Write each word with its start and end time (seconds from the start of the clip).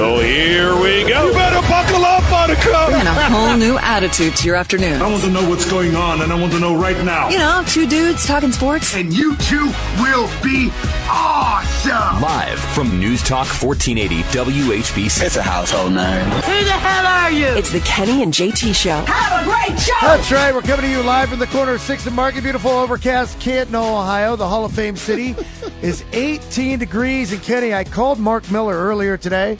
So 0.00 0.18
here 0.18 0.74
we 0.76 1.06
go. 1.06 1.26
You 1.26 1.32
better 1.34 1.60
buckle 1.68 2.02
up, 2.06 2.22
Buttercup. 2.30 2.88
And 2.88 3.06
a 3.06 3.12
whole 3.12 3.54
new 3.58 3.76
attitude 3.76 4.34
to 4.36 4.46
your 4.46 4.56
afternoon. 4.56 5.02
I 5.02 5.06
want 5.06 5.22
to 5.24 5.30
know 5.30 5.46
what's 5.46 5.70
going 5.70 5.94
on, 5.94 6.22
and 6.22 6.32
I 6.32 6.40
want 6.40 6.54
to 6.54 6.58
know 6.58 6.74
right 6.74 6.96
now. 7.04 7.28
You 7.28 7.36
know, 7.36 7.62
two 7.66 7.86
dudes 7.86 8.26
talking 8.26 8.50
sports. 8.50 8.94
And 8.94 9.12
you 9.12 9.36
two 9.36 9.66
will 9.98 10.26
be 10.42 10.70
awesome. 11.06 12.22
Live 12.22 12.58
from 12.58 12.98
News 12.98 13.22
Talk 13.22 13.46
1480 13.48 14.22
WHBC. 14.22 15.22
It's 15.22 15.36
a 15.36 15.42
household 15.42 15.92
name. 15.92 16.24
Who 16.24 16.64
the 16.64 16.70
hell 16.70 17.06
are 17.06 17.30
you? 17.30 17.48
It's 17.48 17.70
the 17.70 17.80
Kenny 17.80 18.22
and 18.22 18.32
JT 18.32 18.74
Show. 18.74 19.04
Have 19.04 19.42
a 19.42 19.44
great 19.44 19.78
show. 19.78 19.92
That's 20.00 20.32
right. 20.32 20.54
We're 20.54 20.62
coming 20.62 20.86
to 20.86 20.90
you 20.90 21.02
live 21.02 21.28
from 21.28 21.40
the 21.40 21.46
corner 21.48 21.74
of 21.74 21.82
6th 21.82 22.06
and 22.06 22.16
Market. 22.16 22.42
Beautiful 22.42 22.70
overcast 22.70 23.38
Canton, 23.38 23.74
Ohio, 23.74 24.34
the 24.34 24.48
Hall 24.48 24.64
of 24.64 24.72
Fame 24.72 24.96
city. 24.96 25.36
is 25.82 26.02
18 26.14 26.78
degrees. 26.78 27.32
And 27.32 27.42
Kenny, 27.42 27.74
I 27.74 27.84
called 27.84 28.18
Mark 28.18 28.50
Miller 28.50 28.74
earlier 28.74 29.18
today. 29.18 29.58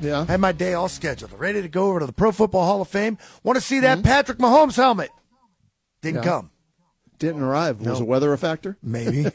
Yeah. 0.00 0.26
Had 0.26 0.40
my 0.40 0.52
day 0.52 0.74
all 0.74 0.88
scheduled. 0.88 1.32
Ready 1.38 1.62
to 1.62 1.68
go 1.68 1.88
over 1.88 2.00
to 2.00 2.06
the 2.06 2.12
Pro 2.12 2.32
Football 2.32 2.64
Hall 2.66 2.80
of 2.82 2.88
Fame. 2.88 3.18
Want 3.42 3.56
to 3.56 3.60
see 3.62 3.80
that 3.80 4.02
Patrick 4.02 4.38
Mahomes 4.38 4.76
helmet. 4.76 5.10
Didn't 6.02 6.18
Yeah. 6.22 6.24
come. 6.30 6.50
Didn't 7.18 7.40
arrive. 7.42 7.80
Was 7.80 7.98
the 7.98 8.04
weather 8.04 8.32
a 8.32 8.38
factor? 8.38 8.76
Maybe. 8.82 9.22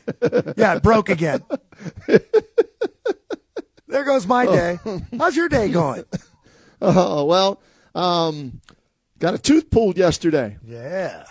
yeah, 0.56 0.76
it 0.76 0.84
broke 0.84 1.10
again. 1.10 1.42
there 3.88 4.04
goes 4.04 4.28
my 4.28 4.46
day. 4.46 4.80
How's 5.18 5.36
your 5.36 5.50
day 5.50 5.70
going? 5.70 6.04
Oh, 6.84 7.26
well, 7.26 7.62
um, 7.94 8.60
got 9.20 9.36
a 9.36 9.38
tooth 9.38 9.70
pulled 9.70 10.00
yesterday. 10.00 10.58
Yeah. 10.66 11.26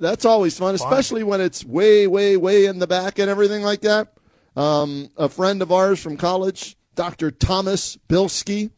That's 0.00 0.24
always 0.24 0.56
fun, 0.56 0.74
especially 0.74 1.22
when 1.22 1.42
it's 1.42 1.62
way, 1.62 2.06
way, 2.06 2.38
way 2.38 2.64
in 2.64 2.78
the 2.78 2.86
back 2.86 3.18
and 3.18 3.28
everything 3.28 3.62
like 3.62 3.82
that. 3.82 4.14
Um, 4.56 5.10
a 5.18 5.28
friend 5.28 5.60
of 5.60 5.70
ours 5.70 6.00
from 6.02 6.16
college, 6.16 6.78
Dr. 6.96 7.30
Thomas 7.30 7.96
Bilski, 8.08 8.70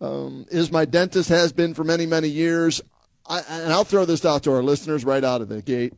um, 0.00 0.46
is 0.50 0.72
my 0.72 0.84
dentist, 0.84 1.28
has 1.28 1.52
been 1.52 1.74
for 1.74 1.84
many, 1.84 2.06
many 2.06 2.28
years. 2.28 2.80
I, 3.26 3.40
and 3.48 3.72
I'll 3.72 3.84
throw 3.84 4.04
this 4.04 4.24
out 4.24 4.44
to 4.44 4.52
our 4.52 4.62
listeners 4.62 5.04
right 5.04 5.22
out 5.22 5.42
of 5.42 5.48
the 5.48 5.60
gate. 5.60 5.92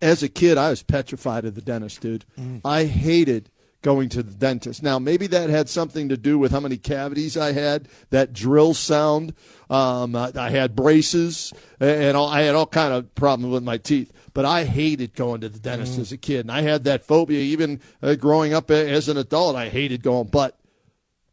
As 0.00 0.22
a 0.22 0.28
kid, 0.28 0.58
I 0.58 0.70
was 0.70 0.82
petrified 0.82 1.44
of 1.44 1.54
the 1.54 1.62
dentist, 1.62 2.00
dude. 2.00 2.24
I 2.64 2.84
hated 2.84 3.50
going 3.82 4.08
to 4.08 4.22
the 4.22 4.34
dentist. 4.34 4.82
Now, 4.82 4.98
maybe 4.98 5.26
that 5.28 5.50
had 5.50 5.68
something 5.68 6.08
to 6.08 6.16
do 6.16 6.38
with 6.38 6.50
how 6.50 6.60
many 6.60 6.78
cavities 6.78 7.36
I 7.36 7.52
had, 7.52 7.88
that 8.10 8.32
drill 8.32 8.74
sound. 8.74 9.34
Um, 9.70 10.16
I, 10.16 10.32
I 10.34 10.50
had 10.50 10.74
braces, 10.74 11.52
and 11.78 12.16
all, 12.16 12.28
I 12.28 12.42
had 12.42 12.54
all 12.54 12.66
kind 12.66 12.94
of 12.94 13.14
problems 13.14 13.52
with 13.52 13.62
my 13.62 13.76
teeth. 13.76 14.10
But 14.34 14.44
I 14.44 14.64
hated 14.64 15.14
going 15.14 15.40
to 15.42 15.48
the 15.48 15.60
dentist 15.60 15.96
as 15.98 16.12
a 16.12 16.16
kid, 16.16 16.40
and 16.40 16.52
I 16.52 16.62
had 16.62 16.84
that 16.84 17.04
phobia 17.04 17.38
even 17.40 17.80
uh, 18.02 18.16
growing 18.16 18.52
up 18.52 18.70
as 18.70 19.08
an 19.08 19.16
adult. 19.16 19.54
I 19.56 19.68
hated 19.68 20.02
going, 20.02 20.26
but 20.26 20.58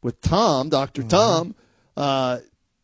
with 0.04 0.22
Tom, 0.22 0.70
doctor 0.70 1.02
Tom, 1.04 1.56
uh, 1.98 2.38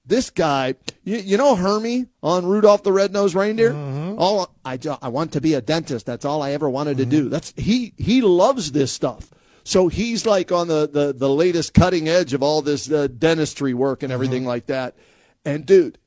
this 0.06 0.30
guy, 0.32 0.74
you, 1.04 1.18
you 1.18 1.38
know 1.38 1.56
Hermie 1.56 2.08
on 2.24 2.46
Rudolph 2.46 2.82
the 2.82 2.92
Red-Nosed 2.92 3.36
Reindeer? 3.36 3.74
All 4.18 4.56
I, 4.66 4.80
I 5.02 5.10
want 5.10 5.34
to 5.34 5.42
be 5.42 5.54
a 5.54 5.62
dentist. 5.62 6.06
That's 6.08 6.26
all 6.26 6.42
I 6.42 6.52
ever 6.52 6.70
wanted 6.70 6.98
to 6.98 7.06
do. 7.06 7.30
That's 7.30 7.54
he 7.56 7.94
he 7.98 8.22
loves 8.22 8.72
this 8.72 8.92
stuff. 8.92 9.30
So 9.64 9.90
he's 9.90 10.26
like 10.26 10.52
on 10.52 10.70
the, 10.70 10.88
the, 10.88 11.14
the 11.14 11.30
latest 11.30 11.74
cutting 11.74 12.08
edge 12.08 12.34
of 12.34 12.42
all 12.42 12.62
this 12.62 12.90
uh, 12.90 13.08
dentistry 13.08 13.74
work 13.74 14.02
and 14.02 14.14
everything 14.14 14.46
like 14.46 14.68
that. 14.68 14.96
And 15.44 15.66
dude, 15.66 15.98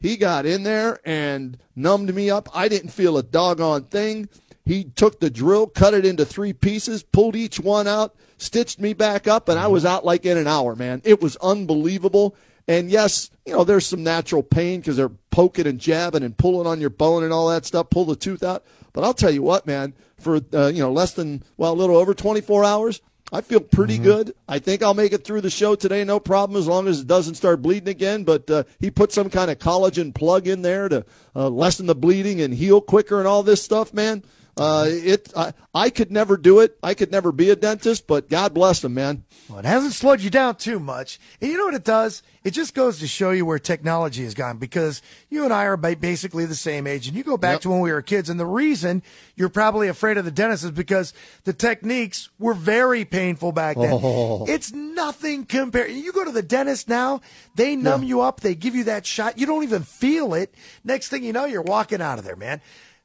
he 0.00 0.16
got 0.16 0.46
in 0.46 0.62
there 0.62 1.00
and 1.04 1.58
numbed 1.76 2.14
me 2.14 2.30
up. 2.30 2.48
I 2.54 2.68
didn't 2.68 2.90
feel 2.90 3.18
a 3.18 3.22
doggone 3.22 3.84
thing. 3.84 4.28
He 4.64 4.84
took 4.84 5.20
the 5.20 5.30
drill, 5.30 5.66
cut 5.66 5.94
it 5.94 6.06
into 6.06 6.24
three 6.24 6.52
pieces, 6.52 7.02
pulled 7.02 7.36
each 7.36 7.60
one 7.60 7.86
out, 7.86 8.14
stitched 8.38 8.80
me 8.80 8.92
back 8.92 9.26
up, 9.26 9.48
and 9.48 9.58
I 9.58 9.66
was 9.66 9.84
out 9.84 10.04
like 10.04 10.24
in 10.24 10.38
an 10.38 10.46
hour, 10.46 10.74
man. 10.76 11.02
It 11.04 11.20
was 11.20 11.36
unbelievable. 11.36 12.36
And 12.68 12.90
yes, 12.90 13.30
you 13.46 13.52
know, 13.52 13.64
there's 13.64 13.86
some 13.86 14.04
natural 14.04 14.42
pain 14.42 14.80
because 14.80 14.96
they're 14.96 15.08
poking 15.08 15.66
and 15.66 15.80
jabbing 15.80 16.22
and 16.22 16.36
pulling 16.36 16.66
on 16.66 16.80
your 16.80 16.90
bone 16.90 17.24
and 17.24 17.32
all 17.32 17.48
that 17.48 17.66
stuff, 17.66 17.90
pull 17.90 18.04
the 18.04 18.16
tooth 18.16 18.42
out. 18.42 18.64
But 18.92 19.02
I'll 19.04 19.14
tell 19.14 19.30
you 19.30 19.42
what, 19.42 19.66
man, 19.66 19.94
for, 20.18 20.40
uh, 20.54 20.68
you 20.68 20.80
know, 20.80 20.92
less 20.92 21.14
than, 21.14 21.42
well, 21.56 21.72
a 21.72 21.74
little 21.74 21.96
over 21.96 22.14
24 22.14 22.64
hours, 22.64 23.00
I 23.32 23.42
feel 23.42 23.60
pretty 23.60 23.98
good. 23.98 24.34
I 24.48 24.58
think 24.58 24.82
I'll 24.82 24.94
make 24.94 25.12
it 25.12 25.24
through 25.24 25.42
the 25.42 25.50
show 25.50 25.76
today, 25.76 26.02
no 26.02 26.18
problem, 26.18 26.58
as 26.58 26.66
long 26.66 26.88
as 26.88 27.00
it 27.00 27.06
doesn't 27.06 27.36
start 27.36 27.62
bleeding 27.62 27.88
again. 27.88 28.24
But 28.24 28.50
uh, 28.50 28.64
he 28.80 28.90
put 28.90 29.12
some 29.12 29.30
kind 29.30 29.50
of 29.50 29.58
collagen 29.58 30.12
plug 30.12 30.48
in 30.48 30.62
there 30.62 30.88
to 30.88 31.04
uh, 31.36 31.48
lessen 31.48 31.86
the 31.86 31.94
bleeding 31.94 32.40
and 32.40 32.52
heal 32.52 32.80
quicker 32.80 33.18
and 33.18 33.28
all 33.28 33.44
this 33.44 33.62
stuff, 33.62 33.94
man. 33.94 34.24
Uh, 34.56 34.86
it, 34.88 35.32
I, 35.36 35.52
I 35.74 35.90
could 35.90 36.10
never 36.10 36.36
do 36.36 36.60
it. 36.60 36.76
I 36.82 36.94
could 36.94 37.10
never 37.10 37.32
be 37.32 37.50
a 37.50 37.56
dentist, 37.56 38.06
but 38.06 38.28
God 38.28 38.52
bless 38.52 38.84
him, 38.84 38.94
man. 38.94 39.24
Well, 39.48 39.58
it 39.60 39.64
hasn't 39.64 39.94
slowed 39.94 40.20
you 40.20 40.30
down 40.30 40.56
too 40.56 40.78
much. 40.78 41.18
And 41.40 41.50
you 41.50 41.56
know 41.56 41.64
what 41.64 41.74
it 41.74 41.84
does? 41.84 42.22
It 42.42 42.52
just 42.52 42.74
goes 42.74 42.98
to 43.00 43.06
show 43.06 43.30
you 43.30 43.44
where 43.44 43.58
technology 43.58 44.24
has 44.24 44.34
gone 44.34 44.58
because 44.58 45.02
you 45.28 45.44
and 45.44 45.52
I 45.52 45.64
are 45.64 45.76
basically 45.76 46.46
the 46.46 46.54
same 46.54 46.86
age. 46.86 47.06
And 47.06 47.16
you 47.16 47.22
go 47.22 47.36
back 47.36 47.54
Yep. 47.56 47.60
to 47.62 47.70
when 47.70 47.80
we 47.80 47.92
were 47.92 48.02
kids. 48.02 48.30
And 48.30 48.38
the 48.40 48.46
reason 48.46 49.02
you're 49.36 49.48
probably 49.50 49.88
afraid 49.88 50.16
of 50.16 50.24
the 50.24 50.30
dentist 50.30 50.64
is 50.64 50.70
because 50.70 51.12
the 51.44 51.52
techniques 51.52 52.28
were 52.38 52.54
very 52.54 53.04
painful 53.04 53.52
back 53.52 53.76
then. 53.76 53.92
Oh. 53.92 54.46
It's 54.48 54.72
nothing 54.72 55.44
compared. 55.46 55.90
You 55.92 56.12
go 56.12 56.24
to 56.24 56.32
the 56.32 56.42
dentist 56.42 56.88
now, 56.88 57.20
they 57.54 57.76
numb 57.76 58.02
you 58.02 58.20
up, 58.20 58.40
they 58.40 58.54
give 58.54 58.74
you 58.74 58.84
that 58.84 59.04
shot. 59.06 59.38
You 59.38 59.46
don't 59.46 59.62
even 59.62 59.82
feel 59.82 60.32
it. 60.34 60.54
Next 60.84 61.08
thing 61.08 61.22
you 61.24 61.32
know, 61.32 61.44
you're 61.44 61.62
walking 61.62 62.00
out 62.00 62.18
of 62.18 62.24
there, 62.24 62.36
man. 62.36 62.60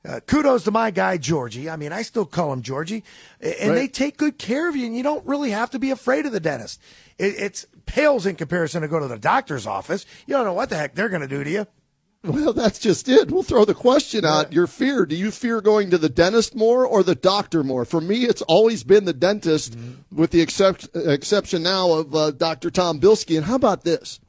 Uh, 0.07 0.19
kudos 0.27 0.63
to 0.66 0.71
my 0.71 0.91
guy 0.91 1.17
Georgie. 1.17 1.69
I 1.69 1.75
mean, 1.77 1.91
I 1.91 2.01
still 2.03 2.25
call 2.25 2.53
him 2.53 2.61
Georgie, 2.61 3.03
and 3.41 3.71
Right. 3.71 3.75
they 3.75 3.88
take 3.88 4.17
good 4.17 4.38
care 4.38 4.69
of 4.69 4.75
you, 4.75 4.85
and 4.85 4.95
you 4.95 5.01
don't 5.03 5.25
really 5.25 5.51
have 5.51 5.71
to 5.71 5.79
be 5.79 5.89
afraid 5.91 6.25
of 6.25 6.31
the 6.31 6.39
dentist. 6.39 6.79
It, 7.17 7.33
it's 7.39 7.66
pales 7.85 8.25
in 8.25 8.35
comparison 8.35 8.81
to 8.83 8.88
go 8.88 8.99
to 8.99 9.07
the 9.07 9.17
doctor's 9.17 9.66
office. 9.66 10.05
You 10.27 10.35
don't 10.35 10.45
know 10.45 10.53
what 10.53 10.69
the 10.69 10.75
heck 10.77 10.93
they're 10.95 11.09
going 11.09 11.21
to 11.21 11.27
do 11.27 11.43
to 11.43 11.49
you. 11.49 11.67
Well, 12.23 12.53
that's 12.53 12.79
just 12.79 13.07
it. 13.07 13.29
We'll 13.31 13.43
throw 13.43 13.66
the 13.66 13.75
question 13.75 14.25
out. 14.25 14.51
Your 14.51 14.66
fear. 14.66 15.05
Do 15.05 15.16
you 15.16 15.29
fear 15.29 15.61
going 15.61 15.91
to 15.91 15.97
the 15.99 16.09
dentist 16.09 16.55
more 16.55 16.83
or 16.83 17.03
the 17.03 17.13
doctor 17.13 17.63
more? 17.63 17.85
For 17.85 18.01
me, 18.01 18.23
it's 18.25 18.41
always 18.43 18.83
been 18.83 19.05
the 19.05 19.13
dentist, 19.13 19.77
with 20.11 20.31
the 20.31 20.41
excep- 20.41 20.81
exception 20.95 21.61
now 21.61 21.91
of 21.91 22.16
uh, 22.16 22.31
Dr. 22.31 22.72
Tom 22.72 22.99
Bilski. 22.99 23.37
And 23.37 23.45
how 23.45 23.53
about 23.55 23.83
this? 23.83 24.19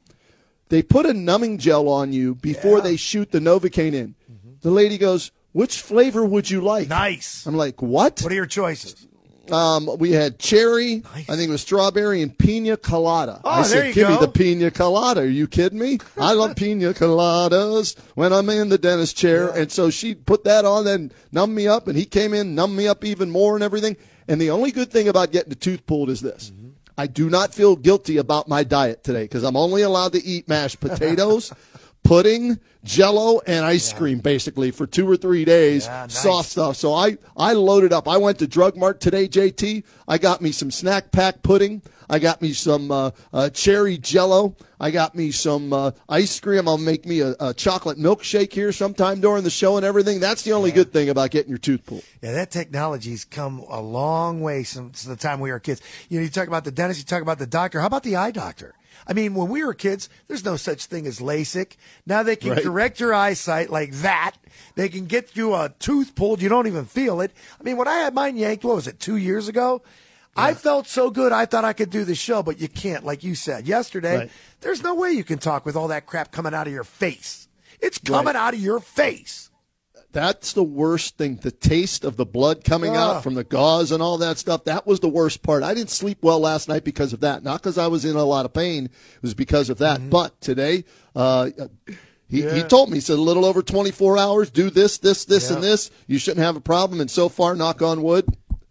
They 0.69 0.83
put 0.83 1.07
a 1.07 1.15
numbing 1.15 1.57
gel 1.57 1.89
on 1.89 2.13
you 2.13 2.35
before 2.35 2.83
they 2.83 2.97
shoot 2.97 3.31
the 3.31 3.39
Novocaine 3.39 3.95
in. 3.95 4.15
The 4.61 4.71
lady 4.71 4.99
goes, 4.99 5.31
Which 5.57 5.81
flavor 5.81 6.23
would 6.23 6.51
you 6.51 6.61
like? 6.61 6.87
Nice. 6.91 7.47
I'm 7.47 7.57
like, 7.57 7.81
What? 7.81 8.21
What 8.21 8.31
are 8.31 8.35
your 8.35 8.45
choices? 8.45 9.07
Um, 9.51 9.89
we 9.99 10.13
had 10.13 10.39
cherry, 10.39 10.97
Nice. 10.97 11.31
I 11.31 11.37
think 11.37 11.49
it 11.49 11.51
was 11.51 11.63
strawberry, 11.63 12.21
and 12.21 12.37
pina 12.37 12.77
colada. 12.77 13.41
Oh, 13.43 13.49
I 13.49 13.57
there 13.63 13.65
said, 13.65 13.87
you 13.87 13.95
give 13.95 14.09
me 14.11 14.17
go. 14.17 14.21
the 14.21 14.29
pina 14.29 14.71
colada. 14.71 15.23
Are 15.23 15.25
you 15.25 15.49
kidding 15.49 15.79
me? 15.79 15.99
I 16.21 16.35
love 16.35 16.57
pina 16.57 16.93
coladas 16.93 17.97
when 18.17 18.35
I'm 18.35 18.51
in 18.51 18.69
the 18.69 18.77
dentist 18.77 19.17
chair. 19.17 19.49
And 19.49 19.73
so 19.73 19.89
she 19.89 20.15
put 20.15 20.45
that 20.45 20.67
on, 20.67 20.85
then 20.85 21.11
numbed 21.33 21.55
me 21.55 21.67
up, 21.67 21.89
and 21.89 21.97
he 21.97 22.05
came 22.05 22.35
in, 22.35 22.55
numbed 22.55 22.77
me 22.77 22.87
up 22.87 23.03
even 23.03 23.31
more 23.31 23.55
and 23.55 23.65
everything. 23.65 23.97
And 24.29 24.39
the 24.39 24.51
only 24.51 24.73
good 24.73 24.91
thing 24.91 25.09
about 25.09 25.33
getting 25.33 25.49
the 25.49 25.55
tooth 25.57 25.87
pulled 25.87 26.11
is 26.11 26.21
this. 26.21 26.51
Mm-hmm. 26.51 26.67
I 26.99 27.07
do 27.07 27.31
not 27.31 27.55
feel 27.55 27.77
guilty 27.77 28.17
about 28.17 28.49
my 28.49 28.65
diet 28.65 29.05
today 29.05 29.25
because 29.25 29.43
I'm 29.43 29.57
only 29.57 29.83
allowed 29.83 30.13
to 30.13 30.25
eat 30.25 30.49
mashed 30.49 30.81
potatoes, 30.81 31.53
pudding, 32.07 32.61
jello, 32.85 33.41
and 33.47 33.65
ice 33.65 33.93
cream 33.93 34.21
basically 34.21 34.71
for 34.71 34.87
two 34.87 35.09
or 35.11 35.17
three 35.17 35.45
days. 35.45 35.87
Yeah, 35.87 36.03
nice. 36.03 36.19
Soft 36.19 36.51
stuff. 36.51 36.77
So 36.77 36.95
I, 36.95 37.19
I 37.37 37.53
loaded 37.53 37.93
up. 37.93 38.09
I 38.09 38.17
went 38.17 38.39
to 38.39 38.47
Drug 38.47 38.77
Mart 38.77 39.01
today, 39.01 39.29
JT. 39.29 39.85
I 40.07 40.19
got 40.19 40.41
me 40.41 40.53
some 40.53 40.71
snack 40.71 41.11
pack 41.11 41.43
pudding. 41.43 41.83
I 42.09 42.21
got 42.21 42.41
me 42.41 42.53
some 42.53 42.93
uh, 42.93 43.11
uh, 43.33 43.51
cherry 43.51 43.99
jello. 43.99 44.55
I 44.79 44.93
got 44.93 45.17
me 45.17 45.33
some 45.33 45.73
uh, 45.73 45.91
ice 46.09 46.39
cream. 46.39 46.69
I'll 46.69 46.79
make 46.79 47.05
me 47.05 47.21
a, 47.21 47.35
a 47.41 47.53
chocolate 47.53 47.99
milkshake 47.99 48.53
here 48.53 48.71
sometime 48.71 49.21
during 49.21 49.43
the 49.43 49.51
show 49.51 49.77
and 49.77 49.85
everything. 49.85 50.21
That's 50.21 50.43
the 50.43 50.53
only 50.53 50.71
good 50.71 50.93
thing 50.93 51.09
about 51.09 51.33
getting 51.33 51.49
your 51.49 51.59
tooth 51.59 51.85
pulled. 51.85 52.05
Yeah, 52.23 52.33
that 52.33 52.53
technology's 52.53 53.25
come 53.25 53.65
a 53.69 53.81
long 53.81 54.41
way 54.41 54.63
since 54.63 55.03
the 55.03 55.17
time 55.17 55.41
we 55.41 55.51
were 55.51 55.59
kids. 55.59 55.81
You 56.09 56.21
know, 56.21 56.25
you 56.25 56.31
talk 56.31 56.47
about 56.47 56.63
the 56.63 56.71
dentist, 56.71 57.01
you 57.01 57.07
talk 57.07 57.23
about 57.23 57.39
the 57.39 57.47
doctor. 57.47 57.81
How 57.81 57.87
about 57.87 58.05
the 58.05 58.15
eye 58.15 58.31
doctor? 58.31 58.75
I 59.07 59.13
mean, 59.13 59.35
when 59.35 59.49
we 59.49 59.65
were 59.65 59.75
kids, 59.75 60.09
there's 60.29 60.45
no 60.45 60.57
such 60.57 60.87
thing 60.87 61.07
as 61.07 61.21
LASIK. 61.21 61.77
Now 62.07 62.23
they 62.23 62.37
can 62.37 62.51
Right. 62.51 62.63
correct 62.63 62.99
your 63.01 63.15
eyesight 63.15 63.71
like 63.71 63.93
that. 64.03 64.33
They 64.75 64.89
can 64.89 65.07
get 65.07 65.37
you 65.37 65.55
a 65.55 65.73
tooth 65.79 66.15
pulled. 66.15 66.43
You 66.43 66.49
don't 66.49 66.67
even 66.67 66.85
feel 66.87 67.21
it. 67.21 67.33
I 67.61 67.63
mean, 67.63 67.77
when 67.77 67.89
I 67.89 67.99
had 67.99 68.15
mine 68.15 68.37
yanked, 68.37 68.65
what 68.65 68.77
was 68.77 68.87
it, 68.87 68.99
two 68.99 69.17
years 69.17 69.49
ago? 69.49 69.83
I 70.39 70.53
felt 70.53 70.87
so 70.87 71.09
good. 71.11 71.33
I 71.33 71.47
thought 71.47 71.65
I 71.65 71.73
could 71.73 71.89
do 71.89 72.05
the 72.05 72.15
show, 72.15 72.43
but 72.43 72.61
you 72.61 72.69
can't, 72.69 73.05
like 73.05 73.25
you 73.25 73.35
said 73.35 73.67
yesterday. 73.67 74.17
Right. 74.19 74.31
There's 74.61 74.83
no 74.83 74.95
way 74.95 75.13
you 75.13 75.25
can 75.25 75.39
talk 75.39 75.65
with 75.65 75.77
all 75.77 75.89
that 75.89 76.05
crap 76.05 76.31
coming 76.31 76.53
out 76.53 76.67
of 76.67 76.73
your 76.75 76.85
face. 76.85 77.49
It's 77.81 77.97
coming 77.99 78.37
out 78.37 78.53
of 78.53 78.61
your 78.61 78.81
face. 78.81 79.51
That's 80.17 80.55
the 80.55 80.63
worst 80.63 81.19
thing. 81.19 81.37
The 81.37 81.51
taste 81.51 82.03
of 82.03 82.17
the 82.17 82.25
blood 82.25 82.65
coming 82.65 82.97
Ah. 82.97 83.17
out 83.17 83.23
from 83.23 83.35
the 83.35 83.45
gauze 83.45 83.93
and 83.93 84.03
all 84.03 84.17
that 84.17 84.39
stuff. 84.39 84.65
That 84.65 84.87
was 84.87 85.01
the 85.01 85.11
worst 85.11 85.43
part. 85.43 85.63
I 85.63 85.75
didn't 85.75 85.91
sleep 85.91 86.17
well 86.23 86.41
last 86.41 86.71
night 86.71 86.85
because 86.85 87.13
of 87.13 87.21
that. 87.21 87.45
Not 87.45 87.61
because 87.61 87.77
I 87.77 87.87
was 87.89 88.07
in 88.07 88.17
a 88.17 88.25
lot 88.25 88.47
of 88.47 88.55
pain. 88.55 88.87
It 88.87 89.23
was 89.23 89.35
because 89.35 89.69
of 89.69 89.77
that. 89.79 90.09
But 90.09 90.41
today, 90.41 90.85
uh, 91.15 91.51
he, 92.29 92.41
he 92.41 92.43
Mm-hmm. 92.43 92.69
Told 92.69 92.89
me, 92.89 92.97
he 92.97 93.01
said, 93.03 93.19
a 93.19 93.21
little 93.21 93.45
over 93.45 93.61
24 93.61 94.17
hours, 94.17 94.51
do 94.51 94.71
this, 94.71 94.97
this, 94.97 95.27
this, 95.27 95.51
Yeah. 95.51 95.57
and 95.57 95.63
this. 95.65 95.91
You 96.07 96.19
shouldn't 96.19 96.45
have 96.45 96.57
a 96.57 96.61
problem. 96.63 97.03
And 97.03 97.11
so 97.11 97.29
far, 97.29 97.55
knock 97.55 97.83
on 97.83 98.03
wood, 98.03 98.25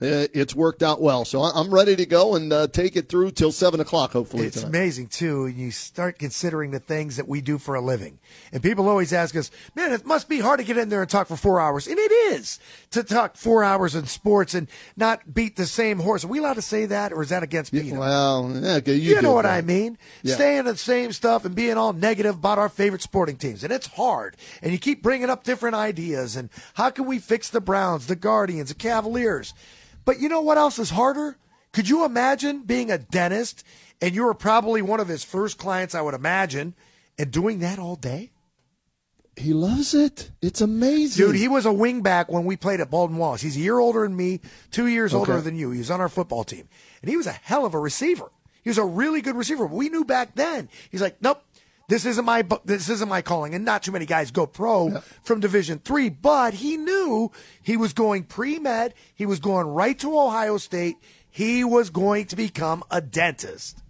it's 0.06 0.56
worked 0.56 0.84
out 0.84 1.02
well. 1.02 1.26
So 1.26 1.42
I'm 1.42 1.74
ready 1.74 1.96
to 1.96 2.06
go 2.06 2.36
and 2.36 2.52
uh, 2.52 2.68
take 2.68 2.96
it 2.96 3.10
through 3.10 3.32
till 3.32 3.52
seven 3.52 3.80
o'clock. 3.80 4.12
Hopefully 4.12 4.48
It's 4.48 4.58
tonight. 4.62 4.70
amazing 4.70 5.08
too, 5.08 5.46
and 5.46 5.56
you 5.56 5.72
start 5.72 6.20
considering 6.20 6.72
the 6.72 6.80
things 6.80 7.18
that 7.18 7.28
we 7.28 7.42
do 7.42 7.58
for 7.58 7.76
a 7.76 7.82
living. 7.82 8.20
And 8.52 8.62
people 8.62 8.88
always 8.88 9.14
ask 9.14 9.36
us, 9.36 9.52
"Man, 9.76 9.92
it 9.92 10.06
must 10.06 10.30
be 10.30 10.40
hard 10.40 10.60
to 10.60 10.66
get 10.66 10.78
in 10.78 10.90
there 10.90 11.02
and 11.02 11.10
talk 11.10 11.28
for 11.28 11.38
four 11.38 11.60
hours." 11.60 11.88
And 11.88 11.98
it 12.00 12.12
is 12.12 12.60
to 12.92 13.04
talk 13.04 13.36
four 13.36 13.64
hours 13.64 13.96
in 13.96 14.06
sports 14.06 14.54
and 14.54 14.68
not 14.96 15.34
beat 15.34 15.56
the 15.56 15.66
same 15.66 16.00
horse. 16.00 16.24
Are 16.24 16.28
we 16.28 16.40
allowed 16.40 16.54
to 16.54 16.62
say 16.62 16.86
that, 16.86 17.12
or 17.12 17.22
is 17.22 17.30
that 17.30 17.44
against? 17.44 17.74
Well, 17.74 18.52
yeah, 18.54 18.76
okay, 18.76 18.96
you, 18.96 19.16
you, 19.16 19.22
know 19.22 19.34
what. 19.34 19.46
I 19.46 19.62
mean? 19.62 19.98
Yeah. 20.24 20.36
Saying 20.36 20.64
the 20.66 20.78
same 20.78 21.12
stuff 21.12 21.46
and 21.46 21.56
being 21.56 21.78
all 21.78 21.94
negative 21.94 22.36
about 22.36 22.60
our 22.60 22.70
favorite 22.70 23.02
sporting 23.02 23.38
teams. 23.38 23.64
And 23.64 23.72
it's 23.72 23.88
hard. 23.88 24.38
And 24.62 24.72
you 24.72 24.78
keep 24.78 25.02
bringing 25.02 25.30
up 25.30 25.44
different 25.44 25.76
ideas 25.76 26.36
and 26.36 26.50
how 26.76 26.90
can 26.90 27.06
we 27.06 27.20
fix 27.20 27.50
the 27.50 27.62
Browns, 27.62 28.08
the 28.08 28.16
Guardians, 28.16 28.70
the 28.70 28.76
Cavaliers? 28.76 29.54
But 30.06 30.20
you 30.20 30.30
know 30.30 30.42
what 30.42 30.58
else 30.58 30.80
is 30.80 30.92
harder? 30.92 31.38
Could 31.74 31.90
you 31.90 32.06
imagine 32.06 32.62
being 32.62 32.90
a 32.90 32.98
dentist 32.98 33.66
and 34.02 34.16
you 34.16 34.24
were 34.24 34.34
probably 34.34 34.82
one 34.82 35.00
of 35.00 35.08
his 35.08 35.24
first 35.24 35.58
clients, 35.58 35.94
I 35.96 36.02
would 36.02 36.14
imagine, 36.14 36.76
and 37.18 37.32
doing 37.32 37.60
that 37.60 37.80
all 37.80 37.96
day? 37.96 38.32
He 39.36 39.52
loves 39.52 39.94
it. 39.94 40.32
It's 40.42 40.62
amazing, 40.62 41.26
Dude, 41.26 41.36
he 41.36 41.50
was 41.50 41.66
a 41.66 41.70
wingback 41.70 42.30
when 42.30 42.46
we 42.46 42.56
played 42.56 42.80
at 42.80 42.90
Baldwin 42.90 43.20
Wallace. 43.20 43.42
He's 43.42 43.58
a 43.58 43.60
year 43.60 43.80
older 43.80 44.04
than 44.04 44.16
me, 44.16 44.40
two 44.72 44.88
years 44.88 45.14
older 45.14 45.42
than 45.42 45.58
you. 45.58 45.72
He 45.72 45.80
was 45.80 45.92
on 45.92 46.00
our 46.00 46.08
football 46.08 46.46
team. 46.46 46.70
And 47.02 47.10
he 47.10 47.18
was 47.18 47.28
a 47.28 47.34
hell 47.34 47.66
of 47.66 47.74
a 47.74 47.80
receiver. 47.80 48.32
He 48.64 48.70
was 48.70 48.78
a 48.78 48.86
really 48.86 49.22
good 49.22 49.36
receiver. 49.36 49.66
We 49.66 49.90
knew 49.90 50.06
back 50.06 50.36
then. 50.36 50.70
He's 50.90 51.02
like, 51.02 51.22
nope, 51.22 51.44
this 51.88 52.06
isn't 52.06 52.26
my 52.26 52.44
this 52.66 52.90
isn't 52.90 53.10
my 53.10 53.22
calling. 53.22 53.54
And 53.54 53.64
not 53.66 53.84
too 53.84 53.92
many 53.92 54.06
guys 54.06 54.32
go 54.32 54.46
pro 54.48 55.02
from 55.24 55.40
Division 55.40 55.80
three. 55.80 56.10
But 56.10 56.56
he 56.56 56.78
knew 56.78 57.32
he 57.62 57.78
was 57.78 57.94
going 57.94 58.24
pre 58.24 58.60
med. 58.60 58.94
He 59.14 59.26
was 59.26 59.40
going 59.40 59.68
right 59.68 59.98
to 60.00 60.18
Ohio 60.18 60.58
State. 60.58 60.98
He 61.30 61.64
was 61.64 61.90
going 61.90 62.26
to 62.28 62.36
become 62.36 62.84
a 62.90 63.02
dentist. 63.02 63.82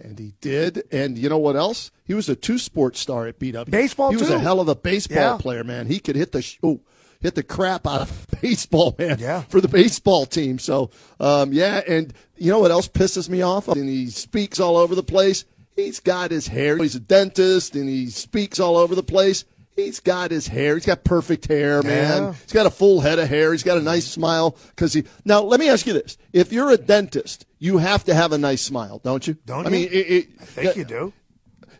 And 0.00 0.18
he 0.18 0.34
did. 0.40 0.84
And 0.92 1.18
you 1.18 1.28
know 1.28 1.38
what 1.38 1.56
else? 1.56 1.90
He 2.04 2.14
was 2.14 2.28
a 2.28 2.36
two 2.36 2.58
sport 2.58 2.96
star 2.96 3.26
at 3.26 3.38
BW. 3.38 3.70
Baseball, 3.70 4.10
He 4.10 4.16
was 4.16 4.30
a 4.30 4.38
hell 4.38 4.60
of 4.60 4.68
a 4.68 4.74
baseball 4.74 5.16
Yeah. 5.16 5.36
player, 5.38 5.64
man. 5.64 5.86
He 5.86 5.98
could 5.98 6.16
hit 6.16 6.32
the 6.32 6.42
sh- 6.42 6.58
oh, 6.62 6.80
hit 7.20 7.34
the 7.34 7.42
crap 7.42 7.86
out 7.86 8.02
of 8.02 8.26
baseball, 8.40 8.94
man. 8.98 9.18
Yeah. 9.18 9.42
For 9.42 9.60
the 9.60 9.68
baseball 9.68 10.26
team. 10.26 10.58
So, 10.58 10.90
um, 11.18 11.52
yeah. 11.52 11.82
And 11.88 12.14
you 12.36 12.50
know 12.50 12.60
what 12.60 12.70
else 12.70 12.86
pisses 12.88 13.28
me 13.28 13.42
off? 13.42 13.66
And 13.68 13.88
he 13.88 14.08
speaks 14.10 14.60
all 14.60 14.76
over 14.76 14.94
the 14.94 15.02
place. 15.02 15.44
He's 15.84 16.00
got 16.00 16.30
his 16.30 16.46
hair. 16.48 16.76
He's 16.78 16.94
a 16.94 17.00
dentist, 17.00 17.74
and 17.74 17.88
he 17.88 18.06
speaks 18.10 18.58
all 18.60 18.76
over 18.76 18.94
the 18.94 19.02
place. 19.02 19.44
He's 19.76 20.00
got 20.00 20.30
his 20.30 20.46
hair. 20.48 20.74
He's 20.74 20.84
got 20.84 21.04
perfect 21.04 21.46
hair, 21.46 21.82
man. 21.82 22.22
Yeah. 22.22 22.32
He's 22.34 22.52
got 22.52 22.66
a 22.66 22.70
full 22.70 23.00
head 23.00 23.18
of 23.18 23.28
hair. 23.28 23.52
He's 23.52 23.62
got 23.62 23.78
a 23.78 23.82
nice 23.82 24.06
smile. 24.06 24.56
Because 24.70 24.92
he 24.92 25.04
now, 25.24 25.40
let 25.42 25.58
me 25.60 25.68
ask 25.70 25.86
you 25.86 25.92
this: 25.94 26.18
If 26.32 26.52
you're 26.52 26.70
a 26.70 26.76
dentist, 26.76 27.46
you 27.58 27.78
have 27.78 28.04
to 28.04 28.14
have 28.14 28.32
a 28.32 28.38
nice 28.38 28.62
smile, 28.62 29.00
don't 29.02 29.26
you? 29.26 29.34
Don't 29.46 29.66
I 29.66 29.70
you? 29.70 29.70
mean, 29.70 29.88
it, 29.88 29.94
it, 29.96 30.28
I 30.40 30.44
think 30.44 30.76
you 30.76 30.84
do. 30.84 31.12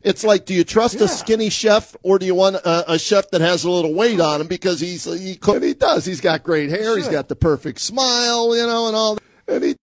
it's 0.02 0.24
like, 0.24 0.46
do 0.46 0.54
you 0.54 0.64
trust 0.64 0.94
Yeah. 0.94 1.04
a 1.04 1.08
skinny 1.08 1.50
chef 1.50 1.94
or 2.02 2.18
do 2.18 2.24
you 2.24 2.34
want 2.34 2.56
a, 2.56 2.92
a 2.92 2.98
chef 2.98 3.30
that 3.32 3.40
has 3.42 3.64
a 3.64 3.70
little 3.70 3.92
weight 3.92 4.20
on 4.20 4.40
him 4.40 4.46
because 4.46 4.80
he's 4.80 5.04
he, 5.04 5.38
he 5.60 5.74
does. 5.74 6.06
He's 6.06 6.20
got 6.22 6.42
great 6.42 6.70
hair. 6.70 6.96
He's 6.96 7.08
got 7.08 7.28
the 7.28 7.36
perfect 7.36 7.80
smile, 7.80 8.56
you 8.56 8.66
know, 8.66 8.86
and 8.86 8.96
all. 8.96 9.18
And 9.46 9.62
he 9.64 9.76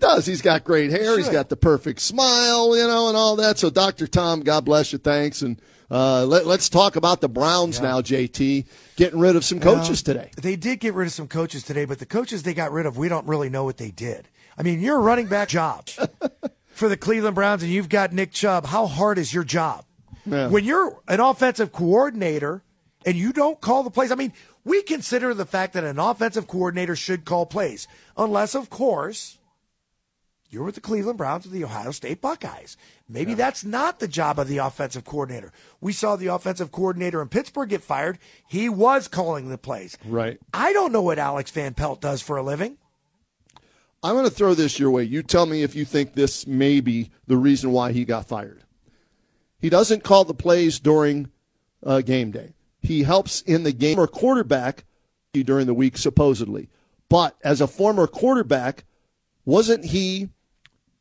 does. 0.00 0.26
He's 0.26 0.42
got 0.42 0.64
great 0.64 0.90
hair. 0.90 1.16
He's 1.16 1.28
got 1.28 1.48
the 1.48 1.56
perfect 1.56 2.00
smile, 2.00 2.76
you 2.76 2.86
know, 2.86 3.08
and 3.08 3.16
all 3.16 3.36
that. 3.36 3.58
So, 3.58 3.70
Dr. 3.70 4.06
Tom, 4.06 4.40
God 4.40 4.64
bless 4.64 4.92
you. 4.92 4.98
Thanks. 4.98 5.42
And 5.42 5.60
uh, 5.90 6.24
let, 6.26 6.46
let's 6.46 6.68
talk 6.68 6.96
about 6.96 7.20
the 7.20 7.28
Browns 7.28 7.80
now, 7.80 8.00
JT. 8.00 8.66
Getting 8.96 9.18
rid 9.18 9.36
of 9.36 9.44
some 9.44 9.60
coaches 9.60 10.02
today. 10.02 10.30
They 10.40 10.56
did 10.56 10.80
get 10.80 10.94
rid 10.94 11.06
of 11.06 11.12
some 11.12 11.28
coaches 11.28 11.62
today, 11.62 11.84
but 11.84 11.98
the 11.98 12.06
coaches 12.06 12.42
they 12.42 12.54
got 12.54 12.72
rid 12.72 12.86
of, 12.86 12.98
we 12.98 13.08
don't 13.08 13.26
really 13.26 13.48
know 13.48 13.64
what 13.64 13.78
they 13.78 13.90
did. 13.90 14.28
I 14.56 14.62
mean, 14.62 14.80
you're 14.80 14.96
a 14.96 15.00
running 15.00 15.26
back 15.26 15.48
job 15.48 15.88
for 16.68 16.88
the 16.88 16.96
Cleveland 16.96 17.34
Browns, 17.34 17.62
and 17.62 17.72
you've 17.72 17.88
got 17.88 18.12
Nick 18.12 18.32
Chubb. 18.32 18.66
How 18.66 18.86
hard 18.86 19.18
is 19.18 19.32
your 19.32 19.44
job? 19.44 19.84
Yeah. 20.26 20.48
When 20.48 20.64
you're 20.64 21.00
an 21.08 21.20
offensive 21.20 21.72
coordinator 21.72 22.62
and 23.06 23.16
you 23.16 23.32
don't 23.32 23.60
call 23.60 23.82
the 23.82 23.90
plays, 23.90 24.12
I 24.12 24.16
mean, 24.16 24.32
we 24.64 24.82
consider 24.82 25.32
the 25.32 25.46
fact 25.46 25.72
that 25.72 25.84
an 25.84 25.98
offensive 25.98 26.46
coordinator 26.46 26.94
should 26.94 27.24
call 27.24 27.46
plays, 27.46 27.88
unless, 28.16 28.54
of 28.54 28.68
course, 28.68 29.37
you're 30.50 30.64
with 30.64 30.74
the 30.74 30.80
Cleveland 30.80 31.18
Browns 31.18 31.46
or 31.46 31.50
the 31.50 31.64
Ohio 31.64 31.90
State 31.90 32.20
Buckeyes. 32.20 32.76
Maybe 33.08 33.34
that's 33.34 33.64
not 33.64 33.98
the 33.98 34.08
job 34.08 34.38
of 34.38 34.48
the 34.48 34.58
offensive 34.58 35.04
coordinator. 35.04 35.52
We 35.80 35.92
saw 35.92 36.16
the 36.16 36.28
offensive 36.28 36.72
coordinator 36.72 37.20
in 37.20 37.28
Pittsburgh 37.28 37.68
get 37.68 37.82
fired. 37.82 38.18
He 38.46 38.68
was 38.68 39.08
calling 39.08 39.48
the 39.48 39.58
plays. 39.58 39.98
Right. 40.06 40.38
I 40.54 40.72
don't 40.72 40.92
know 40.92 41.02
what 41.02 41.18
Alex 41.18 41.50
Van 41.50 41.74
Pelt 41.74 42.00
does 42.00 42.22
for 42.22 42.36
a 42.36 42.42
living. 42.42 42.78
I'm 44.02 44.14
going 44.14 44.24
to 44.24 44.30
throw 44.30 44.54
this 44.54 44.78
your 44.78 44.90
way. 44.90 45.02
You 45.02 45.22
tell 45.22 45.44
me 45.44 45.62
if 45.62 45.74
you 45.74 45.84
think 45.84 46.14
this 46.14 46.46
may 46.46 46.80
be 46.80 47.10
the 47.26 47.36
reason 47.36 47.72
why 47.72 47.92
he 47.92 48.04
got 48.04 48.28
fired. 48.28 48.62
He 49.58 49.68
doesn't 49.68 50.04
call 50.04 50.24
the 50.24 50.34
plays 50.34 50.78
during 50.78 51.30
uh, 51.84 52.00
game 52.00 52.30
day. 52.30 52.54
He 52.80 53.02
helps 53.02 53.42
in 53.42 53.64
the 53.64 53.72
game 53.72 53.98
or 53.98 54.06
quarterback 54.06 54.84
during 55.32 55.66
the 55.66 55.74
week, 55.74 55.98
supposedly. 55.98 56.68
But 57.08 57.36
as 57.42 57.60
a 57.60 57.66
former 57.66 58.06
quarterback, 58.06 58.84
wasn't 59.44 59.86
he 59.86 60.30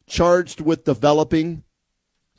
charged 0.08 0.62
with 0.62 0.86
developing 0.86 1.64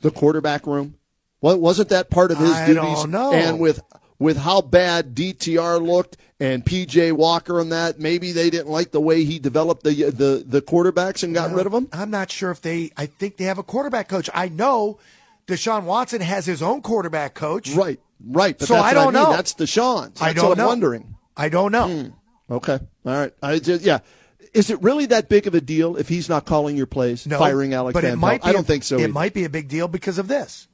the 0.01 0.11
quarterback 0.11 0.65
room? 0.67 0.95
What 1.39 1.59
wasn't 1.59 1.89
that 1.89 2.09
part 2.09 2.31
of 2.31 2.37
his 2.37 2.51
I 2.51 2.65
duties? 2.67 2.81
don't 2.83 3.11
know. 3.11 3.31
And 3.31 3.59
with 3.59 3.81
with 4.17 4.37
how 4.37 4.59
bad 4.61 5.15
DTR 5.15 5.81
looked 5.81 6.17
and 6.41 6.65
PJ 6.65 7.13
Walker 7.13 7.59
and 7.61 7.71
that, 7.71 7.99
maybe 7.99 8.33
they 8.33 8.49
didn't 8.49 8.67
like 8.69 8.91
the 8.91 8.99
way 8.99 9.23
he 9.23 9.39
developed 9.39 9.83
the 9.83 9.93
the 10.11 10.43
the 10.45 10.61
quarterbacks 10.61 11.23
and 11.23 11.33
got 11.33 11.51
rid 11.51 11.65
of 11.65 11.71
them. 11.71 11.87
I'm 11.93 12.11
not 12.11 12.29
sure 12.31 12.51
if 12.51 12.61
they. 12.61 12.91
I 12.97 13.05
think 13.05 13.37
they 13.37 13.45
have 13.45 13.57
a 13.57 13.63
quarterback 13.63 14.09
coach. 14.09 14.29
I 14.33 14.49
know 14.49 14.99
Deshaun 15.47 15.83
Watson 15.85 16.19
has 16.21 16.45
his 16.45 16.61
own 16.61 16.81
quarterback 16.81 17.33
coach. 17.35 17.71
Right, 17.71 17.99
right. 18.25 18.57
But 18.59 18.67
So 18.67 18.73
that's 18.73 18.85
I 18.87 18.93
don't 18.93 19.15
I 19.15 19.19
mean. 19.19 19.29
know. 19.29 19.31
That's 19.35 19.53
Deshaun's. 19.53 20.19
That's 20.19 20.21
I 20.21 20.33
don't 20.33 20.49
what 20.49 20.57
know. 20.57 20.63
I'm 20.65 20.69
wondering. 20.69 21.15
I 21.37 21.47
don't 21.47 21.71
know. 21.71 21.87
Hmm. 21.87 22.53
Okay, 22.53 22.79
all 23.05 23.13
right. 23.13 23.33
I 23.41 23.59
just 23.59 23.83
yeah. 23.85 23.99
Is 24.53 24.69
it 24.69 24.81
really 24.81 25.05
that 25.07 25.29
big 25.29 25.45
of 25.47 25.53
a 25.53 25.61
deal 25.61 25.95
if 25.95 26.09
he's 26.09 26.27
not 26.29 26.45
calling 26.45 26.75
your 26.75 26.87
plays, 26.87 27.25
No, 27.27 27.37
firing 27.37 27.73
Alex 27.73 27.93
but 27.93 28.03
Van 28.03 28.13
it 28.13 28.15
might 28.17 28.45
I 28.45 28.51
don't 28.51 28.61
a- 28.61 28.67
think 28.67 28.83
so. 28.83 28.97
It 28.97 29.03
either. 29.03 29.13
might 29.13 29.33
be 29.33 29.43
a 29.45 29.49
big 29.49 29.67
deal 29.67 29.87
because 29.87 30.17
of 30.17 30.27
this. 30.27 30.67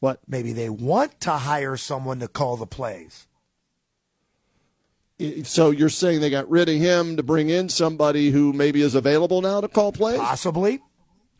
What? 0.00 0.20
Maybe 0.26 0.52
they 0.52 0.70
want 0.70 1.20
to 1.22 1.32
hire 1.32 1.76
someone 1.76 2.20
to 2.20 2.28
call 2.28 2.56
the 2.56 2.66
plays. 2.66 3.26
So 5.42 5.70
you're 5.70 5.90
saying 5.90 6.22
they 6.22 6.30
got 6.30 6.48
rid 6.50 6.70
of 6.70 6.76
him 6.76 7.18
to 7.18 7.22
bring 7.22 7.50
in 7.50 7.68
somebody 7.68 8.30
who 8.30 8.54
maybe 8.54 8.80
is 8.80 8.94
available 8.94 9.42
now 9.42 9.60
to 9.60 9.68
call 9.68 9.92
plays? 9.92 10.18
Possibly. 10.18 10.80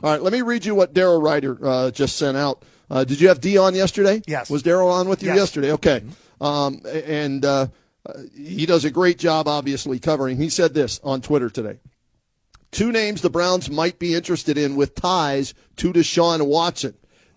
All 0.03 0.11
right, 0.13 0.23
let 0.23 0.35
me 0.35 0.43
read 0.43 0.67
you 0.67 0.75
what 0.75 0.93
Daryl 0.93 1.23
Ruiter 1.23 1.59
uh, 1.67 1.91
just 1.91 2.17
sent 2.17 2.37
out. 2.37 2.63
Uh, 2.91 3.05
did 3.05 3.21
you 3.23 3.29
have 3.29 3.41
D 3.41 3.57
on 3.57 3.75
yesterday? 3.75 4.21
Yes. 4.27 4.51
Was 4.51 4.63
Daryl 4.63 4.91
on 4.93 5.09
with 5.09 5.23
you 5.23 5.29
Yes. 5.29 5.37
yesterday? 5.39 5.73
Okay. 5.73 6.03
Um, 6.43 6.83
and 6.85 7.43
uh, 7.45 7.69
uh, 8.07 8.15
he 8.37 8.67
does 8.67 8.85
a 8.85 8.91
great 8.91 9.19
job, 9.19 9.47
obviously, 9.47 9.99
covering. 9.99 10.39
He 10.39 10.49
said 10.49 10.75
this 10.75 11.01
on 11.05 11.21
Twitter 11.21 11.51
today. 11.51 11.81
Two 12.71 12.93
names 12.93 13.21
the 13.21 13.31
Browns 13.31 13.71
might 13.71 13.99
be 13.99 14.15
interested 14.15 14.57
in 14.57 14.77
with 14.77 14.95
ties 14.95 15.55
to 15.77 15.93
Deshaun 15.93 16.47
Watson 16.47 16.95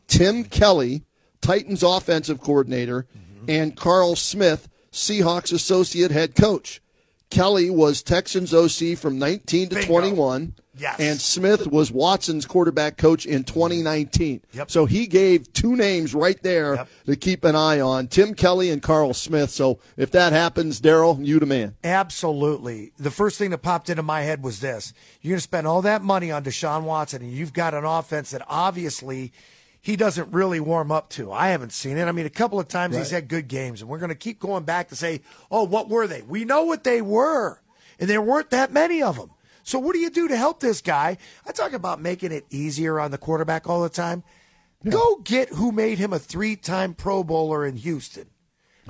Tim 0.08 0.44
Kelly, 0.44 1.06
Titans 1.42 1.82
offensive 1.84 2.40
coordinator, 2.40 3.08
and 3.48 3.76
Carl 3.76 4.16
Smith, 4.16 4.70
Seahawks 4.92 5.52
associate 5.52 6.12
head 6.12 6.36
coach. 6.36 6.82
Kelly 7.30 7.70
was 7.70 8.04
Texans 8.04 8.54
OC 8.54 8.98
from 8.98 9.18
19 9.18 9.70
to 9.70 9.76
Bingo. 9.76 9.88
21. 9.88 10.56
Yes. 10.76 11.00
And 11.00 11.22
Smith 11.22 11.68
was 11.68 11.92
Watson's 11.92 12.46
quarterback 12.46 12.98
coach 12.98 13.26
in 13.28 13.44
2019. 13.44 14.42
Yep. 14.54 14.72
So 14.72 14.86
he 14.86 15.06
gave 15.06 15.54
two 15.54 15.76
names 15.76 16.16
right 16.16 16.42
there 16.42 16.76
Yep. 16.76 16.88
to 17.06 17.16
keep 17.16 17.44
an 17.44 17.56
eye 17.56 17.80
on 17.80 18.08
Tim 18.08 18.34
Kelly 18.34 18.72
and 18.72 18.82
Carl 18.82 19.14
Smith. 19.14 19.52
So 19.52 19.80
if 19.98 20.10
that 20.12 20.34
happens, 20.34 20.82
Daryl, 20.82 21.24
you 21.24 21.40
the 21.40 21.46
man. 21.46 21.76
Absolutely. 21.84 22.92
The 22.98 23.12
first 23.12 23.38
thing 23.38 23.52
that 23.52 23.60
popped 23.60 23.90
into 23.90 24.04
my 24.04 24.22
head 24.22 24.44
was 24.44 24.62
this. 24.62 24.94
You're 25.22 25.32
going 25.32 25.38
to 25.38 25.42
spend 25.44 25.68
all 25.68 25.82
that 25.84 26.02
money 26.02 26.32
on 26.32 26.44
Deshaun 26.44 26.84
Watson, 26.84 27.22
and 27.22 27.32
you've 27.32 27.54
got 27.54 27.74
an 27.74 27.86
offense 27.86 28.32
that 28.32 28.42
obviously 28.48 29.32
he 29.82 29.96
doesn't 29.96 30.32
really 30.32 30.60
warm 30.60 30.92
up 30.92 31.10
to. 31.10 31.32
I 31.32 31.50
haven't 31.50 31.74
seen 31.74 31.98
it. 31.98 32.06
I 32.06 32.12
mean, 32.14 32.26
a 32.26 32.30
couple 32.32 32.60
of 32.60 32.68
times 32.68 32.96
he's 32.96 33.12
had 33.12 33.28
good 33.28 33.48
games, 33.48 33.82
and 33.82 33.90
we're 33.90 34.00
going 34.00 34.10
to 34.10 34.16
keep 34.16 34.40
going 34.40 34.64
back 34.64 34.90
to 34.90 34.96
say, 34.96 35.22
oh, 35.52 35.64
what 35.64 35.90
were 35.90 36.08
they? 36.08 36.22
We 36.22 36.46
know 36.46 36.64
what 36.64 36.84
they 36.84 37.02
were, 37.02 37.62
and 38.00 38.10
there 38.10 38.22
weren't 38.22 38.50
that 38.52 38.72
many 38.72 39.04
of 39.04 39.18
them. 39.18 39.32
So 39.64 39.80
what 39.80 39.94
do 39.94 40.00
you 40.00 40.10
do 40.10 40.28
to 40.28 40.38
help 40.38 40.60
this 40.60 40.82
guy? 40.82 41.18
I 41.48 41.52
talk 41.52 41.74
about 41.74 42.02
making 42.02 42.32
it 42.32 42.46
easier 42.50 43.00
on 43.00 43.12
the 43.12 43.18
quarterback 43.18 43.68
all 43.68 43.82
the 43.82 43.90
time. 43.90 44.24
Go 44.88 45.18
get 45.24 45.50
who 45.50 45.72
made 45.72 45.98
him 45.98 46.12
a 46.12 46.20
three-time 46.20 46.94
Pro 46.94 47.24
Bowler 47.24 47.66
in 47.66 47.78
Houston. 47.78 48.28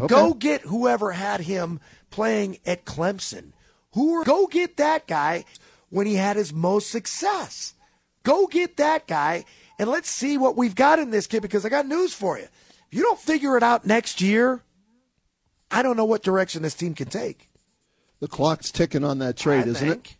Go 0.08 0.34
get 0.34 0.62
whoever 0.62 1.12
had 1.12 1.42
him 1.42 1.80
playing 2.10 2.58
at 2.66 2.84
Clemson. 2.84 3.52
Who 3.94 4.16
are, 4.16 4.24
go 4.24 4.48
get 4.48 4.78
that 4.78 5.06
guy 5.06 5.46
when 5.90 6.08
he 6.08 6.16
had 6.16 6.36
his 6.36 6.52
most 6.52 6.90
success. 6.90 7.76
Go 8.24 8.48
get 8.48 8.78
that 8.78 9.06
guy 9.06 9.46
and 9.78 9.88
let's 9.88 10.10
see 10.10 10.38
what 10.38 10.58
we've 10.58 10.74
got 10.74 10.98
in 10.98 11.12
this 11.12 11.28
kid 11.28 11.42
because 11.44 11.64
I 11.64 11.70
got 11.70 11.86
news 11.86 12.14
for 12.14 12.40
you. 12.40 12.46
If 12.46 12.98
you 12.98 13.04
don't 13.04 13.20
figure 13.20 13.56
it 13.58 13.64
out 13.64 13.86
next 13.86 14.20
year, 14.22 14.64
I 15.70 15.84
don't 15.84 15.98
know 15.98 16.06
what 16.06 16.24
direction 16.24 16.64
this 16.64 16.74
team 16.74 16.96
can 16.96 17.08
take. 17.08 17.50
The 18.20 18.28
clock's 18.28 18.72
ticking 18.72 19.04
on 19.04 19.20
that 19.20 19.38
trade, 19.38 19.66
I 19.66 19.70
isn't 19.70 19.88
think. 19.88 20.12
it? 20.12 20.18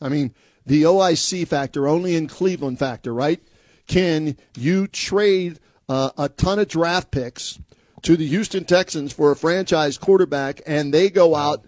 I 0.00 0.08
mean, 0.08 0.34
the 0.66 0.82
OIC 0.82 1.46
factor, 1.46 1.88
only 1.88 2.14
in 2.16 2.28
Cleveland 2.28 2.78
factor, 2.78 3.12
right? 3.14 3.40
Can 3.86 4.36
you 4.56 4.86
trade 4.86 5.60
uh, 5.88 6.10
a 6.18 6.28
ton 6.28 6.58
of 6.58 6.68
draft 6.68 7.10
picks 7.10 7.58
to 8.02 8.16
the 8.16 8.26
Houston 8.26 8.64
Texans 8.64 9.12
for 9.12 9.30
a 9.30 9.36
franchise 9.36 9.96
quarterback 9.98 10.60
and 10.66 10.92
they 10.92 11.08
go 11.10 11.34
out, 11.34 11.64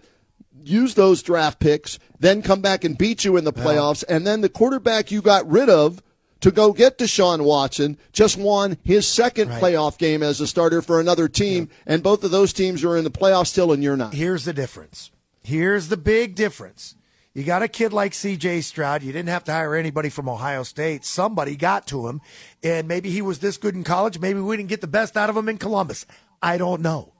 use 0.63 0.93
those 0.93 1.23
draft 1.23 1.59
picks, 1.59 1.97
then 2.19 2.41
come 2.43 2.61
back 2.61 2.83
and 2.83 2.97
beat 2.97 3.25
you 3.25 3.37
in 3.37 3.43
the 3.43 3.51
playoffs, 3.53 4.03
and 4.07 4.25
then 4.27 4.41
the 4.41 4.49
quarterback 4.49 5.11
you 5.11 5.21
got 5.21 5.49
rid 5.49 5.69
of 5.69 6.03
to 6.41 6.51
go 6.51 6.71
get 6.73 6.97
Deshaun 6.97 7.43
Watson 7.43 7.97
just 8.13 8.37
won 8.37 8.77
his 8.83 9.07
second 9.07 9.49
Right. 9.49 9.61
playoff 9.61 9.97
game 9.97 10.23
as 10.23 10.39
a 10.41 10.47
starter 10.47 10.81
for 10.81 10.99
another 10.99 11.27
team, 11.27 11.69
and 11.87 12.01
both 12.03 12.23
of 12.23 12.31
those 12.31 12.53
teams 12.53 12.83
are 12.83 12.95
in 12.97 13.03
the 13.03 13.11
playoffs 13.11 13.47
still, 13.47 13.71
and 13.71 13.83
you're 13.83 13.97
not. 13.97 14.13
Here's 14.13 14.45
the 14.45 14.53
difference. 14.53 15.11
Here's 15.43 15.87
the 15.89 15.97
big 15.97 16.35
difference. 16.35 16.95
You 17.33 17.45
got 17.45 17.63
a 17.63 17.69
kid 17.69 17.93
like 17.93 18.11
CJ 18.11 18.61
Stroud. 18.63 19.03
You 19.03 19.13
didn't 19.13 19.29
have 19.29 19.45
to 19.45 19.53
hire 19.53 19.73
anybody 19.75 20.09
from 20.09 20.27
Ohio 20.27 20.63
State. 20.63 21.05
Somebody 21.05 21.55
got 21.55 21.87
to 21.87 22.07
him, 22.07 22.19
and 22.61 22.89
maybe 22.89 23.09
he 23.09 23.21
was 23.21 23.39
this 23.39 23.55
good 23.55 23.73
in 23.73 23.85
college. 23.85 24.19
Maybe 24.19 24.41
we 24.41 24.57
didn't 24.57 24.67
get 24.67 24.81
the 24.81 24.87
best 24.87 25.15
out 25.15 25.29
of 25.29 25.37
him 25.37 25.47
in 25.47 25.57
Columbus. 25.57 26.05
I 26.41 26.57
don't 26.57 26.81
know. 26.81 27.13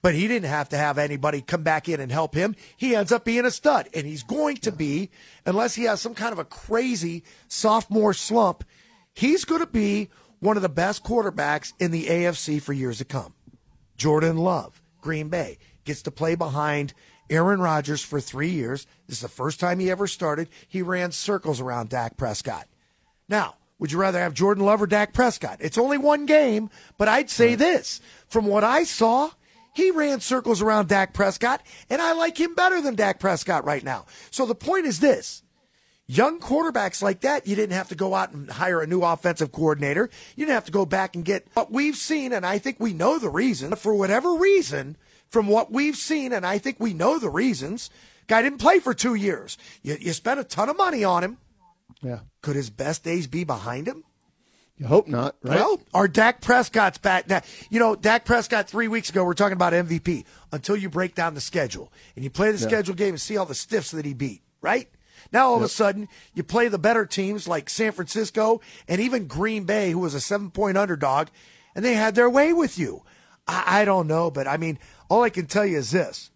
But 0.00 0.14
he 0.14 0.26
didn't 0.26 0.48
have 0.48 0.70
to 0.70 0.78
have 0.78 0.96
anybody 0.96 1.42
come 1.42 1.64
back 1.64 1.86
in 1.86 2.00
and 2.00 2.10
help 2.10 2.34
him. 2.34 2.56
He 2.78 2.96
ends 2.96 3.12
up 3.12 3.26
being 3.26 3.44
a 3.44 3.50
stud, 3.50 3.90
and 3.92 4.06
he's 4.06 4.22
going 4.22 4.56
to 4.58 4.72
be, 4.72 5.10
unless 5.44 5.74
he 5.74 5.84
has 5.84 6.00
some 6.00 6.14
kind 6.14 6.32
of 6.32 6.38
a 6.38 6.44
crazy 6.44 7.24
sophomore 7.48 8.14
slump, 8.14 8.64
he's 9.12 9.44
going 9.44 9.60
to 9.60 9.66
be 9.66 10.08
one 10.40 10.56
of 10.56 10.62
the 10.62 10.68
best 10.70 11.04
quarterbacks 11.04 11.74
in 11.78 11.90
the 11.90 12.06
AFC 12.06 12.62
for 12.62 12.72
years 12.72 12.98
to 12.98 13.04
come. 13.04 13.34
Jordan 13.98 14.38
Love, 14.38 14.80
Green 15.02 15.28
Bay, 15.28 15.58
gets 15.84 16.00
to 16.02 16.10
play 16.10 16.36
behind 16.36 16.94
Aaron 17.30 17.60
Rodgers 17.60 18.02
for 18.02 18.20
three 18.20 18.50
years. 18.50 18.86
This 19.06 19.18
is 19.18 19.22
the 19.22 19.28
first 19.28 19.60
time 19.60 19.78
he 19.78 19.90
ever 19.90 20.06
started. 20.06 20.48
He 20.66 20.82
ran 20.82 21.12
circles 21.12 21.60
around 21.60 21.90
Dak 21.90 22.16
Prescott. 22.16 22.66
Now, 23.28 23.56
would 23.78 23.92
you 23.92 23.98
rather 23.98 24.18
have 24.18 24.34
Jordan 24.34 24.64
Love 24.64 24.82
or 24.82 24.86
Dak 24.86 25.12
Prescott? 25.12 25.58
It's 25.60 25.78
only 25.78 25.98
one 25.98 26.26
game, 26.26 26.70
but 26.96 27.08
I'd 27.08 27.30
say 27.30 27.54
this. 27.54 28.00
From 28.26 28.46
what 28.46 28.64
I 28.64 28.84
saw, 28.84 29.30
he 29.72 29.90
ran 29.90 30.20
circles 30.20 30.60
around 30.60 30.88
Dak 30.88 31.14
Prescott, 31.14 31.62
and 31.88 32.02
I 32.02 32.12
like 32.12 32.38
him 32.38 32.54
better 32.54 32.80
than 32.80 32.96
Dak 32.96 33.20
Prescott 33.20 33.64
right 33.64 33.84
now. 33.84 34.06
So 34.30 34.46
the 34.46 34.54
point 34.54 34.86
is 34.86 34.98
this 34.98 35.42
young 36.08 36.40
quarterbacks 36.40 37.02
like 37.02 37.20
that, 37.20 37.46
you 37.46 37.54
didn't 37.54 37.76
have 37.76 37.90
to 37.90 37.94
go 37.94 38.14
out 38.14 38.32
and 38.32 38.50
hire 38.50 38.80
a 38.80 38.86
new 38.86 39.02
offensive 39.02 39.52
coordinator. 39.52 40.10
You 40.34 40.46
didn't 40.46 40.54
have 40.54 40.64
to 40.64 40.72
go 40.72 40.86
back 40.86 41.14
and 41.14 41.24
get 41.24 41.46
what 41.54 41.70
we've 41.70 41.96
seen, 41.96 42.32
and 42.32 42.44
I 42.44 42.58
think 42.58 42.80
we 42.80 42.92
know 42.92 43.18
the 43.18 43.28
reason. 43.28 43.76
For 43.76 43.94
whatever 43.94 44.34
reason, 44.34 44.96
from 45.30 45.46
what 45.46 45.70
we've 45.70 45.96
seen, 45.96 46.32
and 46.32 46.46
I 46.46 46.58
think 46.58 46.78
we 46.78 46.94
know 46.94 47.18
the 47.18 47.30
reasons, 47.30 47.90
guy 48.26 48.42
didn't 48.42 48.58
play 48.58 48.78
for 48.78 48.94
two 48.94 49.14
years. 49.14 49.58
You, 49.82 49.96
you 50.00 50.12
spent 50.12 50.40
a 50.40 50.44
ton 50.44 50.68
of 50.68 50.76
money 50.76 51.04
on 51.04 51.24
him. 51.24 51.38
Yeah. 52.02 52.20
Could 52.42 52.56
his 52.56 52.70
best 52.70 53.04
days 53.04 53.26
be 53.26 53.44
behind 53.44 53.88
him? 53.88 54.04
You 54.78 54.86
hope 54.86 55.08
not, 55.08 55.34
right? 55.42 55.56
Well, 55.56 55.80
our 55.92 56.06
Dak 56.06 56.40
Prescott's 56.40 56.98
back 56.98 57.28
now. 57.28 57.42
You 57.68 57.80
know, 57.80 57.96
Dak 57.96 58.24
Prescott 58.24 58.68
three 58.68 58.86
weeks 58.86 59.10
ago, 59.10 59.24
we're 59.24 59.34
talking 59.34 59.56
about 59.56 59.72
MVP. 59.72 60.24
Until 60.52 60.76
you 60.76 60.88
break 60.88 61.16
down 61.16 61.34
the 61.34 61.40
schedule 61.40 61.92
and 62.14 62.22
you 62.22 62.30
play 62.30 62.52
the 62.52 62.58
schedule 62.58 62.94
game 62.94 63.10
and 63.10 63.20
see 63.20 63.36
all 63.36 63.44
the 63.44 63.56
stiffs 63.56 63.90
that 63.90 64.04
he 64.04 64.14
beat, 64.14 64.40
right? 64.62 64.88
Now 65.32 65.48
all 65.48 65.56
of 65.56 65.62
a 65.62 65.68
sudden 65.68 66.08
you 66.32 66.44
play 66.44 66.68
the 66.68 66.78
better 66.78 67.04
teams 67.04 67.48
like 67.48 67.68
San 67.68 67.90
Francisco 67.90 68.60
and 68.86 69.00
even 69.00 69.26
Green 69.26 69.64
Bay, 69.64 69.90
who 69.90 69.98
was 69.98 70.14
a 70.14 70.20
seven 70.20 70.50
point 70.52 70.78
underdog, 70.78 71.28
and 71.74 71.84
they 71.84 71.94
had 71.94 72.14
their 72.14 72.30
way 72.30 72.52
with 72.52 72.78
you. 72.78 73.02
I, 73.48 73.80
I 73.80 73.84
don't 73.84 74.06
know, 74.06 74.30
but 74.30 74.46
I 74.46 74.58
mean, 74.58 74.78
all 75.08 75.22
I 75.22 75.30
can 75.30 75.46
tell 75.46 75.66
you 75.66 75.78
is 75.78 75.90
this: 75.90 76.30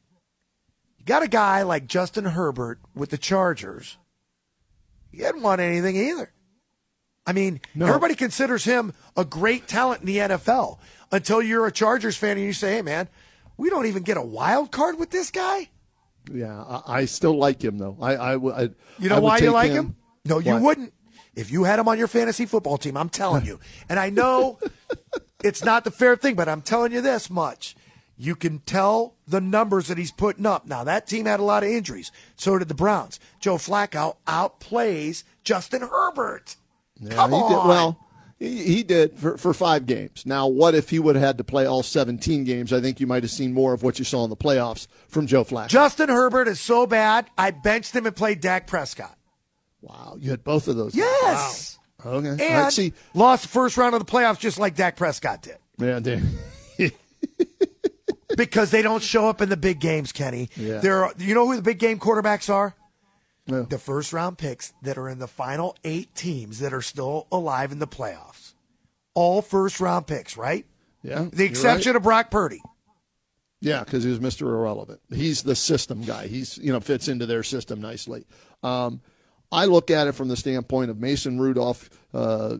you 0.98 1.04
got 1.04 1.22
a 1.22 1.28
guy 1.28 1.62
like 1.62 1.86
Justin 1.86 2.24
Herbert 2.24 2.78
with 2.94 3.10
the 3.10 3.18
Chargers. 3.18 3.98
He 5.10 5.22
hadn't 5.22 5.42
won 5.42 5.60
anything 5.60 5.96
either. 5.96 6.32
I 7.26 7.32
mean, 7.32 7.60
everybody 7.88 8.14
considers 8.14 8.64
him 8.64 8.92
a 9.16 9.24
great 9.24 9.68
talent 9.68 10.00
in 10.00 10.06
the 10.06 10.16
NFL 10.16 10.78
until 11.12 11.40
you're 11.40 11.66
a 11.66 11.72
Chargers 11.72 12.16
fan 12.16 12.36
and 12.36 12.44
you 12.46 12.52
say, 12.52 12.72
hey, 12.76 12.82
man, 12.82 13.08
we 13.56 13.70
don't 13.70 13.86
even 13.86 14.02
get 14.02 14.16
a 14.16 14.22
wild 14.22 14.72
card 14.72 14.98
with 14.98 15.10
this 15.10 15.30
guy. 15.30 15.68
Yeah, 16.32 16.60
I, 16.62 17.00
I 17.00 17.04
still 17.04 17.36
like 17.36 17.62
him 17.62 17.78
though. 17.78 17.96
I, 18.00 18.14
I, 18.14 18.36
would- 18.36 18.54
I 18.54 18.62
You 18.98 19.08
know 19.08 19.16
I 19.16 19.20
why 19.20 19.38
you 19.38 19.50
like 19.50 19.70
him? 19.72 19.96
No, 20.24 20.38
you 20.38 20.56
wouldn't. 20.56 20.92
If 21.34 21.50
you 21.50 21.64
had 21.64 21.78
him 21.78 21.88
on 21.88 21.96
your 21.98 22.08
fantasy 22.08 22.44
football 22.46 22.76
team, 22.76 22.96
I'm 22.96 23.08
telling 23.08 23.44
you. 23.46 23.58
And 23.88 23.98
I 23.98 24.10
know 24.10 24.58
it's 25.44 25.64
not 25.64 25.84
the 25.84 25.90
fair 25.90 26.16
thing, 26.16 26.34
but 26.34 26.48
I'm 26.48 26.60
telling 26.62 26.92
you 26.92 27.00
this 27.00 27.30
much. 27.30 27.74
You 28.22 28.36
can 28.36 28.60
tell 28.60 29.16
the 29.26 29.40
numbers 29.40 29.88
that 29.88 29.98
he's 29.98 30.12
putting 30.12 30.46
up. 30.46 30.64
Now, 30.64 30.84
that 30.84 31.08
team 31.08 31.26
had 31.26 31.40
a 31.40 31.42
lot 31.42 31.64
of 31.64 31.68
injuries. 31.70 32.12
So 32.36 32.56
did 32.56 32.68
the 32.68 32.74
Browns. 32.74 33.18
Joe 33.40 33.56
Flacco 33.56 34.14
outplays 34.28 35.24
Justin 35.42 35.82
Herbert. 35.82 36.54
Yeah, 37.00 37.14
Come 37.16 37.30
he 37.32 37.36
on. 37.36 37.50
Did, 37.50 37.68
well, 37.68 37.98
he, 38.38 38.62
he 38.62 38.82
did 38.84 39.18
for, 39.18 39.36
for 39.36 39.52
five 39.52 39.86
games. 39.86 40.24
Now, 40.24 40.46
what 40.46 40.76
if 40.76 40.88
he 40.90 41.00
would 41.00 41.16
have 41.16 41.24
had 41.24 41.38
to 41.38 41.42
play 41.42 41.66
all 41.66 41.82
17 41.82 42.44
games? 42.44 42.72
I 42.72 42.80
think 42.80 43.00
you 43.00 43.08
might 43.08 43.24
have 43.24 43.32
seen 43.32 43.52
more 43.52 43.72
of 43.72 43.82
what 43.82 43.98
you 43.98 44.04
saw 44.04 44.22
in 44.22 44.30
the 44.30 44.36
playoffs 44.36 44.86
from 45.08 45.26
Joe 45.26 45.42
Flacco. 45.44 45.66
Justin 45.66 46.08
Herbert 46.08 46.46
is 46.46 46.60
so 46.60 46.86
bad, 46.86 47.28
I 47.36 47.50
benched 47.50 47.92
him 47.96 48.06
and 48.06 48.14
played 48.14 48.40
Dak 48.40 48.68
Prescott. 48.68 49.18
wow, 49.80 50.16
you 50.20 50.30
had 50.30 50.44
both 50.44 50.68
of 50.68 50.76
those. 50.76 50.94
Yes. 50.94 51.76
Wow. 52.04 52.12
Okay. 52.12 52.28
And 52.28 52.40
right, 52.40 52.72
see, 52.72 52.92
lost 53.14 53.42
the 53.42 53.48
first 53.48 53.76
round 53.76 53.96
of 53.96 54.06
the 54.06 54.12
playoffs 54.12 54.38
just 54.38 54.60
like 54.60 54.76
Dak 54.76 54.94
Prescott 54.94 55.42
did. 55.42 55.56
yeah, 55.78 55.98
Dan. 55.98 56.24
Because 58.36 58.70
they 58.70 58.82
don't 58.82 59.02
show 59.02 59.28
up 59.28 59.40
in 59.40 59.48
the 59.48 59.56
big 59.56 59.80
games, 59.80 60.12
Kenny. 60.12 60.48
Yeah. 60.56 60.78
There 60.78 61.04
are, 61.04 61.12
you 61.18 61.34
know 61.34 61.46
who 61.46 61.56
the 61.56 61.62
big 61.62 61.78
game 61.78 61.98
quarterbacks 61.98 62.52
are? 62.52 62.74
No. 63.46 63.62
The 63.64 63.78
first 63.78 64.12
round 64.12 64.38
picks 64.38 64.72
that 64.82 64.96
are 64.98 65.08
in 65.08 65.18
the 65.18 65.26
final 65.26 65.76
eight 65.84 66.14
teams 66.14 66.60
that 66.60 66.72
are 66.72 66.82
still 66.82 67.26
alive 67.32 67.72
in 67.72 67.78
the 67.80 67.88
playoffs. 67.88 68.54
All 69.14 69.42
first 69.42 69.80
round 69.80 70.06
picks, 70.06 70.36
right? 70.36 70.64
Yeah, 71.02 71.26
The 71.32 71.44
exception 71.44 71.90
right. 71.90 71.96
of 71.96 72.02
Brock 72.04 72.30
Purdy. 72.30 72.62
Yeah, 73.60 73.84
because 73.84 74.04
he 74.04 74.10
was 74.10 74.20
Mr. 74.20 74.42
Irrelevant. 74.42 75.00
He's 75.12 75.42
the 75.42 75.54
system 75.56 76.02
guy. 76.02 76.26
He's 76.28 76.58
you 76.58 76.72
know 76.72 76.80
fits 76.80 77.08
into 77.08 77.26
their 77.26 77.42
system 77.42 77.80
nicely. 77.80 78.24
Um, 78.62 79.00
I 79.50 79.66
look 79.66 79.90
at 79.90 80.06
it 80.08 80.12
from 80.12 80.28
the 80.28 80.36
standpoint 80.36 80.90
of 80.90 80.98
Mason 80.98 81.40
Rudolph, 81.40 81.90
uh, 82.14 82.58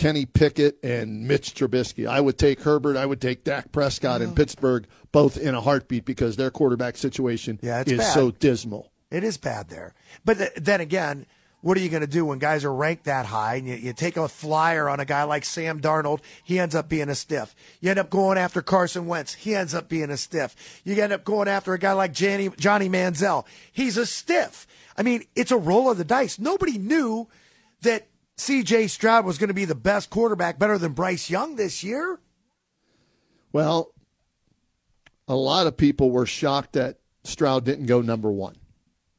Kenny 0.00 0.24
Pickett, 0.24 0.82
and 0.82 1.28
Mitch 1.28 1.54
Trubisky. 1.54 2.08
I 2.08 2.22
would 2.22 2.38
take 2.38 2.62
Herbert. 2.62 2.96
I 2.96 3.04
would 3.04 3.20
take 3.20 3.44
Dak 3.44 3.70
Prescott 3.70 4.22
in 4.22 4.30
oh. 4.30 4.32
Pittsburgh, 4.32 4.86
both 5.12 5.36
in 5.36 5.54
a 5.54 5.60
heartbeat 5.60 6.06
because 6.06 6.36
their 6.36 6.50
quarterback 6.50 6.96
situation 6.96 7.58
Yeah, 7.62 7.82
is 7.86 7.98
bad. 7.98 8.14
so 8.14 8.30
dismal. 8.30 8.90
It 9.10 9.24
is 9.24 9.36
bad 9.36 9.68
there. 9.68 9.92
But 10.24 10.38
th- 10.38 10.52
then 10.56 10.80
again, 10.80 11.26
what 11.60 11.76
are 11.76 11.80
you 11.80 11.90
going 11.90 12.00
to 12.00 12.06
do 12.06 12.24
when 12.24 12.38
guys 12.38 12.64
are 12.64 12.72
ranked 12.72 13.04
that 13.04 13.26
high 13.26 13.56
and 13.56 13.68
you, 13.68 13.74
you 13.74 13.92
take 13.92 14.16
a 14.16 14.26
flyer 14.26 14.88
on 14.88 15.00
a 15.00 15.04
guy 15.04 15.24
like 15.24 15.44
Sam 15.44 15.82
Darnold? 15.82 16.20
He 16.42 16.58
ends 16.58 16.74
up 16.74 16.88
being 16.88 17.10
a 17.10 17.14
stiff. 17.14 17.54
You 17.82 17.90
end 17.90 17.98
up 17.98 18.08
going 18.08 18.38
after 18.38 18.62
Carson 18.62 19.04
Wentz. 19.06 19.34
He 19.34 19.54
ends 19.54 19.74
up 19.74 19.90
being 19.90 20.08
a 20.10 20.16
stiff. 20.16 20.80
You 20.82 21.02
end 21.02 21.12
up 21.12 21.24
going 21.24 21.46
after 21.48 21.74
a 21.74 21.78
guy 21.78 21.92
like 21.92 22.14
Johnny, 22.14 22.48
Johnny 22.56 22.88
Manziel. 22.88 23.44
He's 23.70 23.98
a 23.98 24.06
stiff. 24.06 24.66
I 24.96 25.02
mean, 25.02 25.24
it's 25.36 25.50
a 25.50 25.58
roll 25.58 25.90
of 25.90 25.98
the 25.98 26.04
dice. 26.04 26.38
Nobody 26.38 26.78
knew 26.78 27.28
that 27.82 28.06
CJ 28.40 28.88
Stroud 28.88 29.26
was 29.26 29.36
going 29.36 29.48
to 29.48 29.54
be 29.54 29.66
the 29.66 29.74
best 29.74 30.08
quarterback, 30.08 30.58
better 30.58 30.78
than 30.78 30.92
Bryce 30.92 31.28
Young 31.28 31.56
this 31.56 31.84
year. 31.84 32.18
Well, 33.52 33.92
a 35.28 35.34
lot 35.34 35.66
of 35.66 35.76
people 35.76 36.10
were 36.10 36.24
shocked 36.24 36.72
that 36.72 37.00
Stroud 37.22 37.66
didn't 37.66 37.84
go 37.84 38.00
number 38.00 38.30
one, 38.30 38.56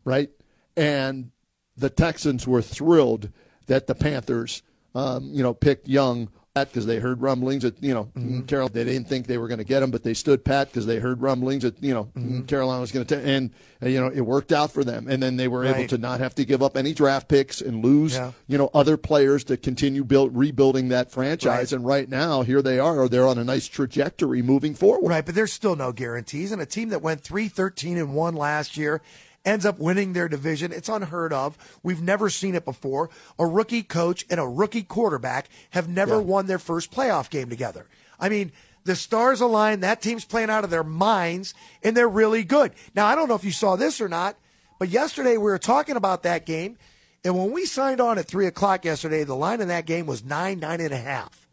right? 0.04 0.32
And 0.75 1.30
the 1.78 1.92
Texans 1.92 2.48
were 2.48 2.63
thrilled 2.63 3.30
that 3.68 3.86
the 3.86 3.94
Panthers, 3.94 4.63
um, 4.96 5.30
you 5.32 5.44
know, 5.44 5.54
picked 5.54 5.88
Young 5.88 6.32
because 6.53 6.86
they 6.86 7.00
heard 7.00 7.22
rumblings 7.22 7.63
that 7.63 7.81
you 7.81 7.93
know 7.93 8.12
Carol 8.48 8.67
they 8.67 8.84
didn't 8.84 9.08
think 9.08 9.25
they 9.27 9.38
were 9.38 9.48
going 9.48 9.60
to 9.60 9.63
get 9.63 9.81
him, 9.81 9.89
but 9.89 10.03
they 10.03 10.13
stood 10.13 10.43
pat 10.43 10.67
because 10.67 10.86
they 10.86 11.00
heard 11.00 11.22
rumblings 11.22 11.63
that 11.63 11.81
you 11.81 11.93
know 11.93 12.43
Carolina 12.48 12.81
was 12.81 12.91
going 12.91 13.05
to, 13.05 13.17
and 13.20 13.51
uh, 13.81 13.88
you 13.88 14.00
know 14.01 14.08
it 14.13 14.20
worked 14.22 14.51
out 14.51 14.70
for 14.72 14.84
them, 14.84 15.08
and 15.08 15.24
then 15.24 15.38
they 15.38 15.48
were 15.48 15.63
able 15.65 15.88
to 15.88 15.98
not 15.98 16.20
have 16.20 16.36
to 16.36 16.43
give 16.46 16.62
up 16.62 16.75
any 16.75 16.93
draft 16.93 17.29
picks 17.29 17.62
and 17.62 17.84
lose 17.84 18.13
Yeah. 18.15 18.34
you 18.48 18.58
know 18.58 18.70
other 18.74 18.98
players 18.98 19.46
to 19.46 19.55
continue 19.55 20.03
build 20.03 20.36
rebuilding 20.36 20.89
that 20.89 21.10
franchise, 21.10 21.72
Right. 21.72 21.77
and 21.77 21.86
right 21.86 22.10
now 22.10 22.41
here 22.41 22.62
they 22.62 22.79
are, 22.79 23.08
they're 23.08 23.27
on 23.27 23.38
a 23.38 23.46
nice 23.46 23.67
trajectory 23.67 24.41
moving 24.41 24.74
forward. 24.75 25.08
Right, 25.10 25.25
but 25.25 25.36
there's 25.36 25.53
still 25.53 25.77
no 25.77 25.93
guarantees. 25.93 26.51
And 26.51 26.62
a 26.62 26.65
team 26.65 26.89
that 26.89 27.01
went 27.01 27.22
three 27.22 27.48
thirteen 27.48 27.98
and 27.98 28.13
1 28.13 28.36
last 28.36 28.75
year 28.75 29.01
ends 29.45 29.65
up 29.65 29.79
winning 29.79 30.13
their 30.13 30.27
division. 30.27 30.71
It's 30.71 30.89
unheard 30.89 31.33
of. 31.33 31.57
We've 31.83 32.01
never 32.01 32.29
seen 32.29 32.55
it 32.55 32.65
before. 32.65 33.10
A 33.39 33.45
rookie 33.45 33.83
coach 33.83 34.25
and 34.29 34.39
a 34.39 34.48
rookie 34.48 34.83
quarterback 34.83 35.50
have 35.71 35.89
never 35.89 36.21
won 36.21 36.48
their 36.48 36.60
first 36.60 36.91
playoff 36.91 37.29
game 37.29 37.50
together. 37.50 37.88
I 38.19 38.29
mean, 38.29 38.51
the 38.83 38.95
stars 38.95 39.41
align. 39.41 39.81
That 39.81 40.01
team's 40.01 40.25
playing 40.25 40.50
out 40.50 40.63
of 40.63 40.69
their 40.69 40.83
minds, 40.83 41.53
and 41.83 41.95
they're 41.95 42.10
really 42.10 42.43
good. 42.43 42.74
Now, 42.95 43.07
I 43.07 43.15
don't 43.15 43.27
know 43.27 43.36
if 43.36 43.43
you 43.43 43.51
saw 43.51 43.75
this 43.75 44.01
or 44.01 44.10
not, 44.10 44.38
but 44.79 44.89
yesterday 44.89 45.38
we 45.38 45.45
were 45.45 45.60
talking 45.60 45.95
about 45.95 46.24
that 46.24 46.45
game. 46.45 46.77
And 47.24 47.38
when 47.38 47.51
we 47.51 47.65
signed 47.65 48.01
on 48.01 48.17
at 48.17 48.25
3 48.25 48.48
o'clock 48.48 48.83
yesterday, 48.86 49.24
the 49.24 49.36
line 49.36 49.62
in 49.62 49.67
that 49.67 49.86
game 49.86 50.07
was 50.07 50.24
nine, 50.24 50.60
nine 50.60 50.81
and 50.81 50.91
a 50.91 50.98
half. 50.98 51.48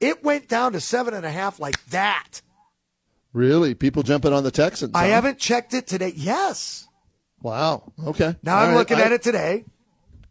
It 0.00 0.24
went 0.24 0.48
down 0.48 0.72
to 0.72 0.80
seven 0.80 1.14
and 1.14 1.24
a 1.24 1.30
half 1.30 1.60
like 1.60 1.84
that. 1.86 2.40
Really, 3.32 3.74
people 3.74 4.02
jumping 4.02 4.32
on 4.32 4.42
the 4.42 4.50
Texans. 4.50 4.92
I 4.94 5.06
haven't 5.06 5.38
checked 5.38 5.74
it 5.74 5.86
today. 5.86 6.12
Yes. 6.16 6.88
Wow. 7.42 7.92
Okay. 8.06 8.36
Now 8.42 8.56
All 8.56 8.62
I'm 8.62 8.68
right, 8.70 8.76
looking 8.78 8.98
I- 8.98 9.02
at 9.02 9.12
it 9.12 9.22
today, 9.22 9.64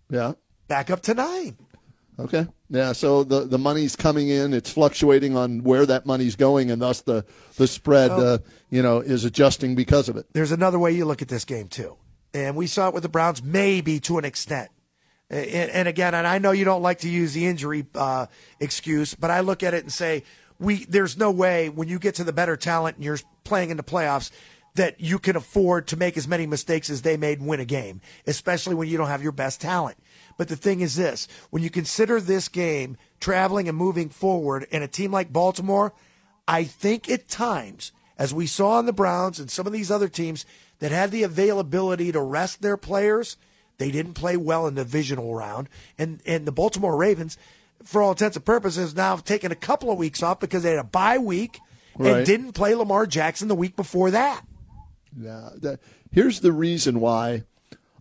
Yeah. 0.10 0.34
back 0.68 0.89
up 0.89 1.01
to 1.03 1.13
nine. 1.13 1.58
Okay. 2.20 2.48
Yeah. 2.70 2.91
So 2.94 3.24
the 3.24 3.41
the 3.46 3.58
money's 3.58 3.96
coming 3.96 4.30
in. 4.30 4.53
It's 4.53 4.70
fluctuating 4.72 5.36
on 5.36 5.63
where 5.63 5.86
that 5.86 6.06
money's 6.06 6.36
going, 6.36 6.70
and 6.72 6.82
thus 6.82 7.01
the 7.01 7.25
the 7.58 7.68
spread, 7.68 8.12
uh, 8.12 8.39
you 8.70 8.82
know, 8.82 9.00
is 9.00 9.25
adjusting 9.25 9.75
because 9.75 10.08
of 10.10 10.18
it. 10.18 10.25
There's 10.34 10.51
another 10.51 10.77
way 10.80 10.91
you 10.91 11.06
look 11.06 11.22
at 11.22 11.27
this 11.30 11.46
game 11.46 11.68
too, 11.68 11.98
and 12.34 12.56
we 12.56 12.68
saw 12.68 12.88
it 12.89 12.94
with 12.94 13.03
the 13.03 13.10
Browns, 13.10 13.41
maybe 13.44 14.00
to 14.01 14.18
an 14.18 14.25
extent. 14.25 14.70
And, 15.30 15.72
and 15.72 15.88
again, 15.88 16.13
and 16.13 16.27
I 16.27 16.38
know 16.39 16.51
you 16.51 16.65
don't 16.65 16.82
like 16.82 17.00
to 17.00 17.10
use 17.10 17.34
the 17.34 17.46
injury 17.48 17.86
uh, 17.96 18.25
excuse, 18.60 19.15
but 19.15 19.32
I 19.32 19.39
look 19.39 19.63
at 19.63 19.74
it 19.74 19.84
and 19.84 19.91
say, 19.91 20.24
we 20.60 20.84
there's 20.86 21.18
no 21.18 21.32
way 21.32 21.70
when 21.70 21.88
you 21.88 21.98
get 22.00 22.15
to 22.15 22.24
the 22.25 22.34
better 22.34 22.58
talent 22.58 22.98
and 22.98 23.06
you're 23.06 23.20
playing 23.46 23.70
in 23.72 23.77
the 23.77 23.84
playoffs 23.84 24.30
that 24.75 25.01
you 25.01 25.20
can 25.20 25.36
afford 25.36 25.88
to 25.88 25.98
make 25.98 26.18
as 26.18 26.28
many 26.28 26.48
mistakes 26.48 26.90
as 26.90 27.01
they 27.01 27.18
made 27.18 27.40
and 27.40 27.48
win 27.48 27.60
a 27.60 27.66
game, 27.66 28.01
especially 28.25 28.75
when 28.75 28.88
you 28.88 28.98
don't 28.98 29.08
have 29.08 29.24
your 29.24 29.32
best 29.32 29.60
talent. 29.60 29.98
But 30.38 30.48
the 30.48 30.56
thing 30.56 30.82
is 30.82 30.96
this 30.96 31.28
when 31.50 31.62
you 31.62 31.70
consider 31.70 32.20
this 32.20 32.48
game 32.48 32.98
traveling 33.20 33.68
and 33.68 33.78
moving 33.78 34.10
forward 34.10 34.66
in 34.72 34.82
a 34.82 34.88
team 34.88 35.12
like 35.12 35.34
Baltimore, 35.34 35.94
I 36.48 36.63
think 36.63 37.10
at 37.10 37.28
times, 37.28 37.92
as 38.18 38.34
we 38.34 38.48
saw 38.48 38.80
in 38.80 38.86
the 38.86 38.94
Browns 38.94 39.40
and 39.40 39.51
some 39.51 39.68
of 39.68 39.74
these 39.74 39.92
other 39.92 40.08
teams 40.08 40.46
that 40.80 40.92
had 40.92 41.12
the 41.12 41.24
availability 41.24 42.12
to 42.12 42.22
rest 42.22 42.62
their 42.62 42.78
players, 42.78 43.38
they 43.78 43.92
didn't 43.92 44.13
play 44.13 44.38
well 44.38 44.68
in 44.68 44.75
the 44.75 44.84
divisional 44.84 45.36
round. 45.36 45.68
And 45.98 46.22
and 46.25 46.46
the 46.46 46.51
Baltimore 46.51 46.96
Ravens, 46.96 47.38
for 47.84 48.01
all 48.01 48.12
intents 48.12 48.38
and 48.38 48.46
purposes, 48.46 48.96
now 48.96 49.16
have 49.16 49.25
taken 49.25 49.51
a 49.51 49.56
couple 49.56 49.92
of 49.92 49.98
weeks 49.98 50.24
off 50.24 50.40
because 50.40 50.63
they 50.63 50.72
had 50.72 50.80
a 50.80 50.84
bye 50.84 51.18
week 51.18 51.60
and 52.00 52.25
didn't 52.25 52.54
play 52.54 52.74
Lamar 52.74 53.06
Jackson 53.06 53.48
the 53.48 53.56
week 53.56 53.75
before 53.75 54.12
that. 54.12 54.44
Yeah. 55.20 55.50
That, 55.58 55.80
here's 56.12 56.39
the 56.41 56.51
reason 56.51 57.00
why 57.00 57.44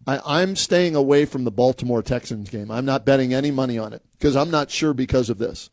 I, 0.07 0.21
I'm 0.25 0.57
staying 0.57 0.95
away 0.97 1.25
from 1.25 1.45
the 1.45 1.50
Baltimore 1.50 2.02
Texans 2.02 2.50
game. 2.50 2.71
I'm 2.71 2.85
not 2.85 3.05
betting 3.05 3.33
any 3.35 3.50
money 3.50 3.79
on 3.79 3.93
it 3.93 4.02
because 4.12 4.37
I'm 4.37 4.50
not 4.50 4.71
sure 4.71 4.95
because 4.95 5.31
of 5.31 5.38
this. 5.38 5.71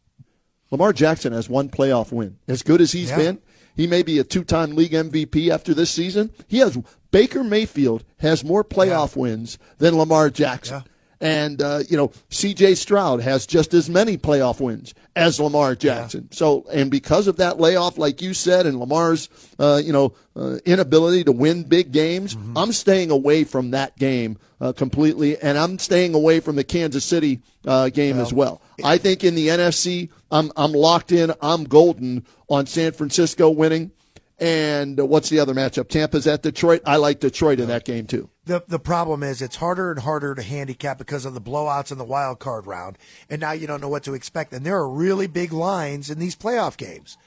Lamar 0.72 0.92
Jackson 0.94 1.32
has 1.34 1.50
one 1.50 1.70
playoff 1.70 2.12
win. 2.12 2.38
As 2.48 2.62
good 2.64 2.82
as 2.82 2.92
he's 2.92 3.10
Yeah. 3.10 3.18
been, 3.18 3.40
he 3.76 3.88
may 3.88 4.02
be 4.04 4.20
a 4.20 4.24
two-time 4.24 4.76
league 4.76 4.92
MVP 4.94 5.50
after 5.50 5.74
this 5.74 5.92
season. 5.92 6.32
He 6.48 6.58
has 6.58 6.78
Baker 7.12 7.44
Mayfield 7.44 8.04
has 8.18 8.44
more 8.44 8.64
playoff 8.64 9.16
wins 9.16 9.58
than 9.78 9.98
Lamar 9.98 10.30
Jackson. 10.30 10.84
And 11.20 11.62
uh, 11.62 11.80
you 11.90 11.98
know, 11.98 12.12
C.J. 12.30 12.76
Stroud 12.76 13.22
has 13.22 13.46
just 13.48 13.74
as 13.74 13.90
many 13.90 14.18
playoff 14.18 14.60
wins 14.60 14.94
as 15.16 15.40
Lamar 15.40 15.76
Jackson. 15.76 16.32
So, 16.32 16.66
and 16.72 16.92
because 16.92 17.28
of 17.28 17.38
that 17.38 17.60
layoff, 17.60 17.98
like 17.98 18.22
you 18.22 18.34
said, 18.34 18.68
and 18.68 18.80
Lamar's, 18.80 19.30
uh, 19.58 19.82
you 19.84 19.92
know, 19.92 20.14
uh, 20.36 20.58
inability 20.66 21.24
to 21.24 21.32
win 21.32 21.64
big 21.64 21.92
games, 21.92 22.38
I'm 22.56 22.72
staying 22.72 23.10
away 23.10 23.44
from 23.44 23.72
that 23.72 23.98
game 23.98 24.38
uh, 24.62 24.74
completely, 24.74 25.38
and 25.40 25.58
I'm 25.58 25.80
staying 25.80 26.14
away 26.14 26.40
from 26.40 26.56
the 26.56 26.64
Kansas 26.64 27.04
City 27.04 27.42
uh, 27.66 27.90
game 27.90 28.20
as 28.20 28.32
well. 28.32 28.62
I 28.84 28.98
think 28.98 29.24
in 29.24 29.34
the 29.34 29.48
NFC, 29.48 30.10
I'm 30.32 30.52
I'm 30.56 30.72
locked 30.72 31.12
in. 31.12 31.32
I'm 31.42 31.64
golden 31.64 32.26
on 32.48 32.66
San 32.68 32.92
Francisco 32.92 33.50
winning. 33.50 33.92
And 34.40 35.00
uh, 35.00 35.06
what's 35.06 35.30
the 35.30 35.40
other 35.40 35.54
matchup? 35.54 35.90
Tampa's 35.90 36.28
at 36.28 36.44
Detroit. 36.44 36.82
I 36.86 36.98
like 36.98 37.20
Detroit 37.20 37.60
in 37.60 37.70
that 37.70 37.86
game 37.86 38.06
too. 38.06 38.30
The 38.48 38.64
the 38.66 38.80
problem 38.80 39.24
is 39.24 39.42
it's 39.42 39.58
harder 39.58 39.92
and 39.92 40.00
harder 40.00 40.34
to 40.34 40.42
handicap 40.42 40.98
because 40.98 41.26
of 41.26 41.34
the 41.34 41.42
blowouts 41.42 41.92
in 41.92 41.98
the 41.98 42.06
wild 42.06 42.40
card 42.40 42.66
round, 42.66 42.98
and 43.30 43.42
now 43.42 43.52
you 43.52 43.68
don't 43.68 43.82
know 43.82 43.90
what 43.90 44.04
to 44.04 44.14
expect. 44.14 44.54
And 44.54 44.66
there 44.66 44.78
are 44.78 44.90
really 44.90 45.28
big 45.28 45.52
lines 45.52 46.10
in 46.10 46.18
these 46.18 46.36
playoff 46.36 46.78
games. 46.78 47.18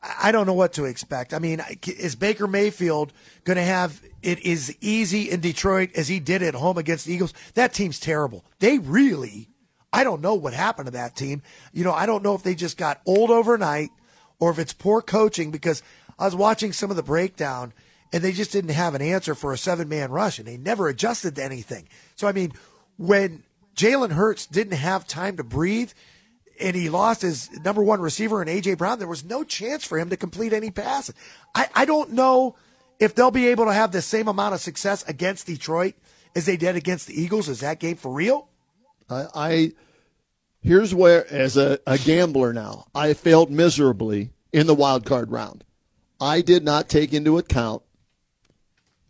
I 0.00 0.32
don't 0.32 0.46
know 0.46 0.54
what 0.54 0.74
to 0.74 0.84
expect. 0.84 1.34
I 1.34 1.38
mean, 1.38 1.60
is 1.86 2.14
Baker 2.14 2.46
Mayfield 2.46 3.12
going 3.44 3.56
to 3.56 3.62
have 3.62 4.00
it 4.22 4.44
as 4.46 4.76
easy 4.80 5.30
in 5.30 5.40
Detroit 5.40 5.90
as 5.96 6.08
he 6.08 6.20
did 6.20 6.42
at 6.42 6.54
home 6.54 6.78
against 6.78 7.06
the 7.06 7.14
Eagles? 7.14 7.34
That 7.54 7.72
team's 7.72 7.98
terrible. 7.98 8.44
They 8.58 8.78
really, 8.78 9.48
I 9.92 10.04
don't 10.04 10.20
know 10.20 10.34
what 10.34 10.52
happened 10.52 10.86
to 10.86 10.92
that 10.92 11.16
team. 11.16 11.42
You 11.72 11.84
know, 11.84 11.92
I 11.92 12.06
don't 12.06 12.22
know 12.22 12.34
if 12.34 12.42
they 12.42 12.54
just 12.54 12.76
got 12.76 13.00
old 13.06 13.30
overnight 13.30 13.90
or 14.38 14.50
if 14.50 14.58
it's 14.58 14.74
poor 14.74 15.00
coaching 15.00 15.50
because 15.50 15.82
I 16.18 16.26
was 16.26 16.36
watching 16.36 16.72
some 16.72 16.90
of 16.90 16.96
the 16.96 17.02
breakdown 17.02 17.72
and 18.14 18.22
they 18.22 18.30
just 18.30 18.52
didn't 18.52 18.70
have 18.70 18.94
an 18.94 19.02
answer 19.02 19.34
for 19.34 19.52
a 19.52 19.58
seven 19.58 19.88
man 19.88 20.12
rush 20.12 20.38
and 20.38 20.46
they 20.46 20.56
never 20.56 20.86
adjusted 20.86 21.34
to 21.34 21.42
anything. 21.42 21.88
So, 22.14 22.28
I 22.28 22.32
mean, 22.32 22.52
when 22.96 23.42
Jalen 23.74 24.12
Hurts 24.12 24.46
didn't 24.46 24.78
have 24.78 25.04
time 25.08 25.36
to 25.36 25.42
breathe, 25.42 25.90
and 26.60 26.76
he 26.76 26.88
lost 26.88 27.22
his 27.22 27.50
number 27.64 27.82
one 27.82 28.00
receiver 28.00 28.40
in 28.40 28.46
AJ 28.46 28.78
Brown, 28.78 29.00
there 29.00 29.08
was 29.08 29.24
no 29.24 29.42
chance 29.42 29.84
for 29.84 29.98
him 29.98 30.10
to 30.10 30.16
complete 30.16 30.52
any 30.52 30.70
passes. 30.70 31.16
I, 31.56 31.68
I 31.74 31.84
don't 31.86 32.12
know 32.12 32.54
if 33.00 33.16
they'll 33.16 33.32
be 33.32 33.48
able 33.48 33.64
to 33.64 33.72
have 33.72 33.90
the 33.90 34.00
same 34.00 34.28
amount 34.28 34.54
of 34.54 34.60
success 34.60 35.02
against 35.08 35.48
Detroit 35.48 35.94
as 36.36 36.46
they 36.46 36.56
did 36.56 36.76
against 36.76 37.08
the 37.08 37.20
Eagles. 37.20 37.48
Is 37.48 37.58
that 37.60 37.80
game 37.80 37.96
for 37.96 38.12
real? 38.12 38.46
I, 39.10 39.26
I 39.34 39.72
here's 40.62 40.94
where, 40.94 41.26
as 41.32 41.56
a, 41.56 41.80
a 41.84 41.98
gambler 41.98 42.52
now, 42.52 42.86
I 42.94 43.14
failed 43.14 43.50
miserably 43.50 44.30
in 44.52 44.68
the 44.68 44.74
wild 44.76 45.04
card 45.04 45.32
round. 45.32 45.64
I 46.20 46.42
did 46.42 46.64
not 46.64 46.88
take 46.88 47.12
into 47.12 47.38
account 47.38 47.82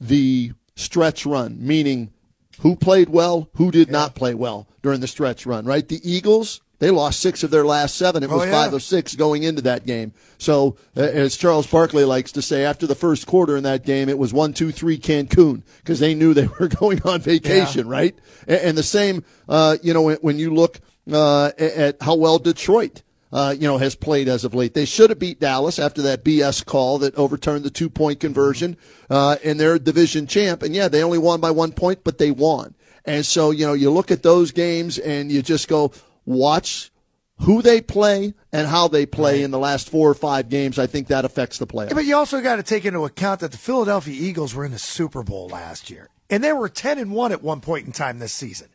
the 0.01 0.53
stretch 0.77 1.25
run, 1.27 1.57
meaning 1.61 2.13
who 2.61 2.77
played 2.77 3.09
well, 3.09 3.49
who 3.57 3.71
did 3.71 3.91
not 3.91 4.15
play 4.15 4.35
well 4.35 4.69
during 4.83 5.01
the 5.01 5.07
stretch 5.07 5.47
run. 5.47 5.65
Right? 5.65 5.87
The 5.89 6.01
Eagles. 6.09 6.61
They 6.81 6.91
lost 6.91 7.21
six 7.21 7.43
of 7.45 7.51
their 7.53 7.65
last 7.65 7.97
seven. 7.97 8.25
It 8.25 8.31
Oh, 8.31 8.37
was 8.39 8.47
yeah. 8.47 8.51
five 8.51 8.75
of 8.75 8.83
six 8.83 9.15
going 9.15 9.45
into 9.45 9.63
that 9.63 9.87
game. 9.87 10.13
So, 10.39 10.77
uh, 10.97 11.03
as 11.03 11.37
Charles 11.37 11.69
Barkley 11.69 12.05
likes 12.05 12.33
to 12.33 12.43
say, 12.43 12.65
after 12.65 12.87
the 12.87 12.97
first 12.97 13.27
quarter 13.29 13.57
in 13.57 13.63
that 13.63 13.87
game, 13.87 14.09
it 14.09 14.19
was 14.19 14.35
one, 14.35 14.53
two, 14.53 14.73
three 14.73 14.99
Cancun 14.99 15.63
because 15.79 16.01
they 16.01 16.15
knew 16.15 16.35
they 16.35 16.47
were 16.61 16.67
going 16.69 17.01
on 17.05 17.21
vacation, 17.21 17.89
right? 17.89 18.19
And, 18.49 18.77
the 18.77 18.83
same, 18.83 19.25
uh, 19.49 19.77
you 19.83 19.95
know, 19.95 20.11
when, 20.17 20.39
you 20.39 20.53
look 20.53 20.81
uh, 21.11 21.53
at 21.57 22.03
how 22.03 22.17
well 22.17 22.39
Detroit, 22.41 23.03
uh, 23.35 23.53
you 23.59 23.67
know, 23.67 23.79
has 23.79 23.97
played 23.97 24.29
as 24.29 24.45
of 24.45 24.55
late. 24.55 24.75
They 24.75 24.85
should 24.85 25.11
have 25.11 25.19
beat 25.19 25.41
Dallas 25.41 25.81
after 25.81 26.01
that 26.03 26.25
BS 26.25 26.65
call 26.65 26.99
that 26.99 27.17
overturned 27.17 27.65
the 27.65 27.71
two 27.71 27.91
point 27.91 28.21
conversion, 28.21 28.77
uh, 29.11 29.37
and 29.43 29.59
they're 29.59 29.77
division 29.77 30.29
champ. 30.29 30.63
And 30.63 30.73
yeah, 30.73 30.87
they 30.87 31.03
only 31.03 31.19
won 31.19 31.41
by 31.41 31.51
one 31.51 31.73
point, 31.73 32.05
but 32.05 32.19
they 32.19 32.31
won. 32.31 32.77
And 33.05 33.27
so, 33.27 33.51
you 33.51 33.67
know, 33.67 33.73
you 33.73 33.91
look 33.91 34.13
at 34.13 34.23
those 34.23 34.53
games 34.53 34.99
and 34.99 35.33
you 35.33 35.43
just 35.43 35.67
go, 35.67 35.91
watch 36.25 36.93
who 37.41 37.61
they 37.61 37.81
play 37.81 38.35
and 38.53 38.69
how 38.69 38.87
they 38.87 39.05
play 39.05 39.43
in 39.43 39.51
the 39.51 39.59
last 39.59 39.91
four 39.91 40.09
or 40.09 40.15
five 40.15 40.49
games. 40.49 40.79
I 40.79 40.87
think 40.87 41.09
that 41.09 41.25
affects 41.25 41.59
the 41.59 41.67
playoffs. 41.67 41.89
Yeah, 41.89 41.95
but 41.95 42.05
you 42.05 42.17
also 42.17 42.41
got 42.41 42.57
to 42.57 42.63
take 42.63 42.85
into 42.85 43.05
account 43.05 43.41
that 43.41 43.51
the 43.51 43.59
Philadelphia 43.59 44.15
Eagles 44.15 44.55
were 44.55 44.65
in 44.65 44.71
the 44.71 44.79
Super 44.79 45.25
Bowl 45.25 45.49
last 45.49 45.91
year, 45.91 46.09
and 46.31 46.43
they 46.43 46.53
were 46.53 46.69
ten 46.69 46.99
and 46.99 47.11
one 47.11 47.33
at 47.33 47.43
one 47.43 47.61
point 47.61 47.85
in 47.85 47.93
time 47.93 48.21
this 48.21 48.33
season. 48.33 48.69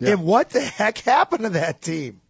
And 0.00 0.24
what 0.24 0.50
the 0.50 0.62
heck 0.62 0.98
happened 0.98 1.42
to 1.42 1.50
that 1.50 1.82
team? 1.82 2.22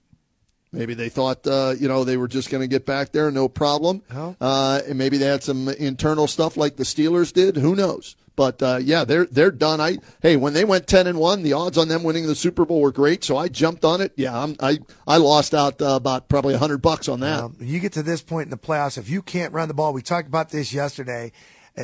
Maybe 0.73 0.95
they 0.95 1.09
thought, 1.09 1.47
uh, 1.47 1.75
you 1.79 1.89
know, 1.89 2.05
they 2.05 2.17
were 2.17 2.29
just 2.29 2.49
going 2.49 2.61
to 2.61 2.69
get 2.69 2.87
back 2.87 3.11
there, 3.11 3.31
no 3.31 3.49
problem. 3.49 4.03
Uh, 4.41 4.81
and 4.89 4.97
maybe 4.97 5.19
they 5.19 5.27
had 5.27 5.43
some 5.43 5.69
internal 5.69 6.29
stuff 6.29 6.57
like 6.57 6.77
the 6.77 6.85
Steelers 6.85 7.33
did. 7.33 7.57
Who 7.57 7.75
knows? 7.75 8.15
But 8.37 8.63
uh, 8.63 8.79
yeah, 8.81 9.05
they're 9.05 9.27
they're 9.27 9.51
done. 9.51 9.83
I 9.83 9.99
hey, 10.23 10.37
when 10.37 10.55
they 10.55 10.65
went 10.65 10.87
ten 10.87 11.07
and 11.07 11.19
one, 11.19 11.43
the 11.43 11.53
odds 11.53 11.77
on 11.77 11.89
them 11.89 12.03
winning 12.03 12.27
the 12.27 12.35
Super 12.35 12.65
Bowl 12.65 12.81
were 12.81 12.93
great, 12.93 13.23
so 13.23 13.37
I 13.37 13.49
jumped 13.49 13.85
on 13.85 14.01
it. 14.01 14.13
Yeah, 14.17 14.35
I'm, 14.35 14.57
I 14.61 14.79
I 15.07 15.19
lost 15.19 15.53
out 15.53 15.83
uh, 15.83 15.89
about 15.97 16.31
probably 16.31 16.55
hundred 16.57 16.81
bucks 16.81 17.07
on 17.07 17.21
that. 17.21 17.41
Um, 17.41 17.57
you 17.61 17.81
get 17.81 17.93
to 17.95 18.03
this 18.03 18.23
point 18.23 18.47
in 18.47 18.51
the 18.51 18.57
playoffs, 18.57 18.97
if 18.97 19.11
you 19.11 19.21
can't 19.21 19.53
run 19.53 19.69
the 19.69 19.75
ball, 19.75 19.93
we 19.93 20.01
talked 20.01 20.29
about 20.29 20.49
this 20.51 20.73
yesterday. 20.73 21.33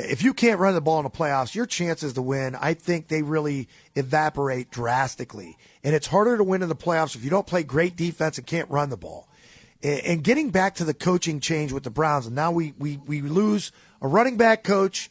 If 0.05 0.23
you 0.23 0.33
can't 0.33 0.59
run 0.59 0.73
the 0.73 0.81
ball 0.81 0.99
in 0.99 1.03
the 1.03 1.09
playoffs, 1.09 1.55
your 1.55 1.65
chances 1.65 2.13
to 2.13 2.21
win, 2.21 2.55
I 2.55 2.73
think 2.73 3.07
they 3.07 3.21
really 3.21 3.67
evaporate 3.95 4.71
drastically. 4.71 5.57
And 5.83 5.95
it's 5.95 6.07
harder 6.07 6.37
to 6.37 6.43
win 6.43 6.61
in 6.61 6.69
the 6.69 6.75
playoffs 6.75 7.15
if 7.15 7.23
you 7.23 7.29
don't 7.29 7.47
play 7.47 7.63
great 7.63 7.95
defense 7.95 8.37
and 8.37 8.45
can't 8.45 8.69
run 8.69 8.89
the 8.89 8.97
ball. 8.97 9.27
And 9.83 10.23
getting 10.23 10.49
back 10.49 10.75
to 10.75 10.83
the 10.83 10.93
coaching 10.93 11.39
change 11.39 11.71
with 11.71 11.83
the 11.83 11.91
Browns, 11.91 12.25
and 12.25 12.35
now 12.35 12.51
we, 12.51 12.73
we, 12.79 12.97
we 12.97 13.21
lose 13.21 13.71
a 14.01 14.07
running 14.07 14.35
back 14.35 14.63
coach 14.63 15.09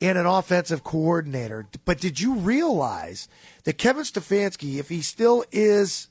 and 0.00 0.18
an 0.18 0.26
offensive 0.26 0.82
coordinator. 0.82 1.66
But 1.84 2.00
did 2.00 2.20
you 2.20 2.34
realize 2.34 3.28
that 3.64 3.78
Kevin 3.78 4.02
Stefanski, 4.02 4.78
if 4.78 4.88
he 4.88 5.02
still 5.02 5.44
is 5.52 6.08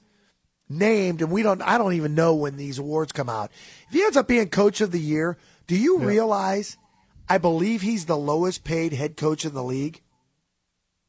named, 0.69 1.21
and 1.21 1.31
we 1.31 1.43
don't, 1.43 1.61
I 1.61 1.77
don't 1.77 1.93
even 1.93 2.15
know 2.15 2.35
when 2.35 2.57
these 2.57 2.79
awards 2.79 3.11
come 3.11 3.29
out. 3.29 3.51
If 3.87 3.93
he 3.93 4.03
ends 4.03 4.17
up 4.17 4.27
being 4.27 4.49
coach 4.49 4.81
of 4.81 4.91
the 4.91 4.99
year, 4.99 5.37
do 5.65 5.77
you 5.77 5.99
realize? 5.99 6.77
I 7.29 7.37
believe 7.37 7.81
he's 7.81 8.05
the 8.05 8.17
lowest 8.17 8.63
paid 8.63 8.93
head 8.93 9.17
coach 9.17 9.45
in 9.45 9.53
the 9.53 9.63
league. 9.63 10.01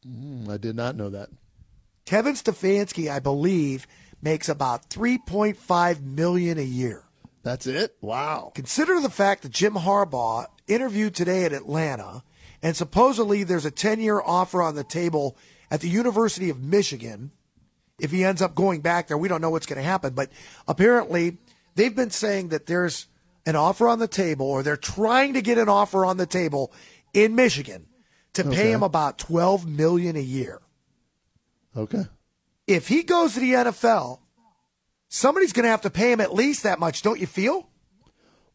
Hmm, 0.05 0.49
I 0.49 0.57
did 0.57 0.77
not 0.77 0.97
know 0.97 1.11
that. 1.11 1.31
Kevin 2.07 2.35
Stefanski, 2.35 3.11
I 3.11 3.19
believe, 3.19 3.87
makes 4.23 4.49
about 4.49 4.89
3.5 4.91 6.03
million 6.03 6.59
a 6.59 6.63
year. 6.63 7.05
That's 7.43 7.67
it. 7.67 7.97
Wow. 8.01 8.53
Consider 8.55 9.01
the 9.01 9.11
fact 9.11 9.43
that 9.43 9.53
Jim 9.53 9.75
Harbaugh 9.75 10.47
interviewed 10.67 11.15
today 11.15 11.45
at 11.45 11.53
Atlanta, 11.53 12.23
and 12.63 12.77
supposedly 12.77 13.45
there's 13.45 13.65
a 13.65 13.71
10 13.71 14.01
year 14.01 14.21
offer 14.21 14.63
on 14.63 14.75
the 14.75 14.85
table 14.85 15.37
at 15.71 15.81
the 15.81 15.89
University 15.89 16.51
of 16.51 16.63
Michigan. 16.63 17.31
If 18.01 18.11
he 18.11 18.25
ends 18.25 18.43
up 18.43 18.55
going 18.55 18.81
back 18.81 19.09
there, 19.09 19.19
we 19.19 19.29
don't 19.29 19.41
know 19.41 19.51
what's 19.51 19.67
going 19.67 19.81
to 19.81 19.83
happen. 19.83 20.15
But 20.15 20.31
apparently, 20.67 21.39
they've 21.75 21.95
been 21.95 22.11
saying 22.11 22.49
that 22.49 22.67
there's 22.67 23.07
an 23.49 23.57
offer 23.57 23.89
on 23.89 23.99
the 23.99 24.09
table, 24.09 24.47
or 24.47 24.63
they're 24.63 24.77
trying 24.77 25.33
to 25.35 25.41
get 25.43 25.57
an 25.59 25.69
offer 25.69 26.05
on 26.05 26.17
the 26.19 26.27
table 26.27 26.73
in 27.15 27.35
Michigan 27.35 27.87
to 28.35 28.45
pay 28.45 28.51
Okay. 28.51 28.73
him 28.73 28.83
about 28.83 29.19
12 29.19 29.67
million 29.67 30.17
a 30.17 30.21
year. 30.39 30.61
Okay. 31.77 32.05
If 32.67 32.89
he 32.89 33.03
goes 33.03 33.35
to 33.35 33.41
the 33.41 33.53
NFL, 33.55 34.21
somebody's 35.09 35.53
going 35.53 35.65
to 35.65 35.71
have 35.71 35.81
to 35.83 35.91
pay 35.91 36.13
him 36.13 36.21
at 36.21 36.35
least 36.35 36.63
that 36.65 36.79
much, 36.79 37.03
don't 37.03 37.19
you 37.21 37.27
feel? 37.27 37.69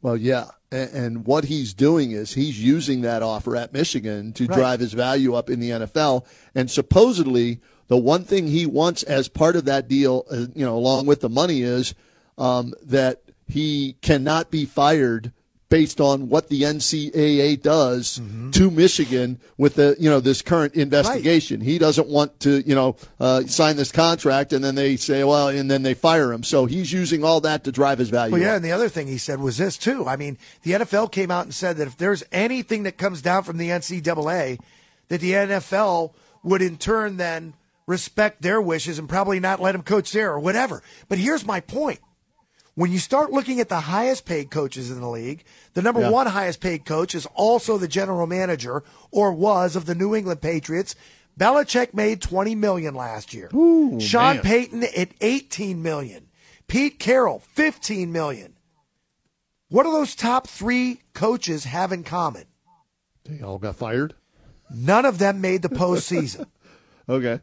Well, 0.02 0.18
yeah. 0.18 0.50
And, 0.72 0.90
and 0.92 1.26
what 1.26 1.46
he's 1.46 1.74
doing 1.74 2.12
is 2.12 2.34
he's 2.34 2.62
using 2.64 3.02
that 3.02 3.24
offer 3.24 3.56
at 3.56 3.74
Michigan 3.74 4.34
to 4.34 4.46
Right. 4.46 4.56
drive 4.58 4.80
his 4.80 4.94
value 4.94 5.34
up 5.34 5.50
in 5.50 5.60
the 5.60 5.70
NFL. 5.72 6.26
And 6.54 6.70
supposedly, 6.70 7.60
the 7.88 7.98
one 7.98 8.24
thing 8.24 8.48
he 8.48 8.66
wants 8.66 9.04
as 9.04 9.28
part 9.30 9.56
of 9.56 9.66
that 9.66 9.88
deal, 9.88 10.26
uh, 10.30 10.46
you 10.54 10.66
know, 10.66 10.76
along 10.76 11.06
with 11.08 11.22
the 11.22 11.30
money, 11.30 11.62
is 11.62 11.94
um, 12.38 12.74
that 12.84 13.22
he 13.48 13.96
cannot 14.02 14.52
be 14.52 14.66
fired 14.66 15.32
based 15.74 16.00
on 16.00 16.30
what 16.30 16.50
the 16.50 16.62
NCAA 16.62 17.60
does 17.60 18.22
to 18.52 18.70
Michigan 18.70 19.40
with 19.58 19.74
the 19.74 19.96
you 19.98 20.08
know 20.08 20.20
this 20.20 20.44
current 20.44 20.76
investigation. 20.76 21.62
He 21.62 21.80
doesn't 21.80 22.08
want 22.08 22.40
to 22.42 22.62
you 22.62 22.76
know 22.76 22.96
uh, 23.20 23.42
sign 23.48 23.76
this 23.76 23.92
contract 23.92 24.54
and 24.54 24.64
then 24.64 24.76
they 24.76 24.98
say 24.98 25.24
well 25.24 25.48
and 25.48 25.72
then 25.72 25.82
they 25.82 25.96
fire 25.96 26.32
him. 26.32 26.44
So 26.44 26.68
he's 26.68 26.94
using 26.94 27.24
all 27.24 27.42
that 27.42 27.64
to 27.64 27.72
drive 27.72 27.98
his 27.98 28.12
value. 28.12 28.34
Well, 28.34 28.42
yeah, 28.42 28.52
up. 28.52 28.58
and 28.58 28.66
the 28.66 28.72
other 28.72 28.88
thing 28.88 29.08
he 29.08 29.18
said 29.18 29.40
was 29.40 29.58
this 29.58 29.76
too. 29.76 30.06
I 30.06 30.16
mean, 30.16 30.38
the 30.62 30.74
NFL 30.74 31.12
came 31.12 31.32
out 31.32 31.46
and 31.46 31.56
said 31.56 31.78
that 31.78 31.88
if 31.88 31.98
there's 31.98 32.24
anything 32.32 32.84
that 32.84 33.00
comes 33.00 33.24
down 33.24 33.42
from 33.42 33.58
the 33.58 33.70
NCAA, 33.70 34.60
that 35.08 35.22
the 35.22 35.32
NFL 35.32 36.14
would 36.44 36.62
in 36.62 36.78
turn 36.78 37.18
then 37.18 37.56
respect 37.88 38.44
their 38.44 38.62
wishes 38.62 39.00
and 39.00 39.10
probably 39.10 39.40
not 39.40 39.60
let 39.60 39.74
him 39.74 39.82
coach 39.82 40.12
there 40.12 40.32
or 40.32 40.40
whatever. 40.40 40.84
But 41.10 41.18
here's 41.18 41.48
my 41.48 41.62
point. 41.62 42.00
When 42.76 42.92
you 42.92 42.98
start 43.00 43.32
looking 43.32 43.60
at 43.60 43.70
the 43.70 43.82
highest 43.82 44.26
paid 44.26 44.50
coaches 44.50 44.90
in 44.90 45.00
the 45.00 45.10
league, 45.10 45.44
the 45.76 45.82
number 45.82 46.02
Yeah. 46.02 46.10
one 46.10 46.28
highest 46.28 46.60
paid 46.60 46.86
coach 46.86 47.14
is 47.14 47.28
also 47.36 47.78
the 47.78 47.88
general 47.88 48.26
manager 48.26 48.84
or 49.12 49.32
was 49.32 49.76
of 49.76 49.86
the 49.86 49.94
New 49.94 50.16
England 50.16 50.42
Patriots. 50.42 50.96
Belichick 51.40 51.94
made 51.94 52.22
20 52.22 52.56
million 52.56 52.96
last 52.96 53.34
year. 53.34 53.50
Sean 54.00 54.36
man. 54.38 54.42
Payton 54.42 54.84
at 54.98 55.10
18 55.22 55.82
million. 55.84 56.28
Pete 56.68 56.98
Carroll, 57.00 57.40
15 57.54 58.12
million. 58.12 58.56
What 59.70 59.84
do 59.84 59.92
those 59.92 60.16
top 60.16 60.48
three 60.48 61.02
coaches 61.14 61.66
have 61.66 61.92
in 61.92 62.04
common? 62.04 62.46
They 63.26 63.42
all 63.42 63.58
got 63.60 63.76
fired. 63.76 64.16
None 64.74 65.06
of 65.06 65.18
them 65.20 65.42
made 65.42 65.62
the 65.62 65.70
postseason. 65.70 66.48
Okay. 67.10 67.42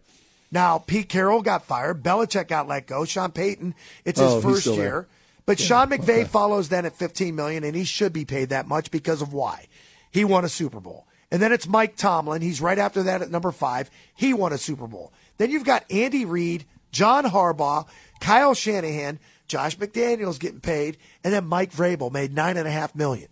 Now, 0.50 0.78
Pete 0.78 1.10
Carroll 1.10 1.42
got 1.42 1.62
fired. 1.66 2.02
Belichick 2.02 2.48
got 2.48 2.66
let 2.66 2.86
go. 2.86 3.04
Sean 3.04 3.30
Payton, 3.30 3.74
it's 4.06 4.18
his 4.18 4.32
Oh, 4.32 4.40
first 4.40 4.64
year. 4.66 5.06
But 5.46 5.59
Sean 5.59 5.90
McVay 5.90 6.26
follows 6.26 6.68
then 6.68 6.87
at 6.87 6.94
15 6.94 7.35
million, 7.35 7.64
and 7.64 7.74
he 7.74 7.85
should 7.85 8.12
be 8.12 8.24
paid 8.24 8.50
that 8.50 8.68
much 8.68 8.90
because 8.90 9.22
of 9.22 9.33
why? 9.33 9.66
He 10.11 10.24
won 10.24 10.44
a 10.44 10.48
Super 10.48 10.81
Bowl. 10.81 11.07
And 11.31 11.40
then 11.40 11.53
it's 11.53 11.68
Mike 11.68 11.96
Tomlin. 11.96 12.42
He's 12.42 12.61
right 12.61 12.79
after 12.79 13.05
that 13.05 13.22
at 13.22 13.31
number 13.31 13.53
five. 13.53 13.90
He 14.14 14.35
won 14.35 14.53
a 14.53 14.59
Super 14.59 14.87
Bowl. 14.87 15.12
Then 15.38 15.50
you've 15.50 15.64
got 15.64 15.85
Andy 15.90 16.24
Reid, 16.24 16.64
John 16.90 17.24
Harbaugh, 17.24 17.87
Kyle 18.20 18.55
Shanahan, 18.55 19.20
Josh 19.46 19.76
McDaniels 19.79 20.38
getting 20.38 20.61
paid, 20.61 20.98
and 21.24 21.33
then 21.33 21.46
Mike 21.46 21.72
Vrabel 21.72 22.12
made 22.12 22.35
nine 22.35 22.57
and 22.57 22.66
a 22.66 22.70
half 22.70 22.94
million. 22.94 23.29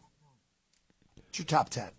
It's 1.28 1.38
your 1.38 1.46
top 1.46 1.70
ten. 1.70 1.90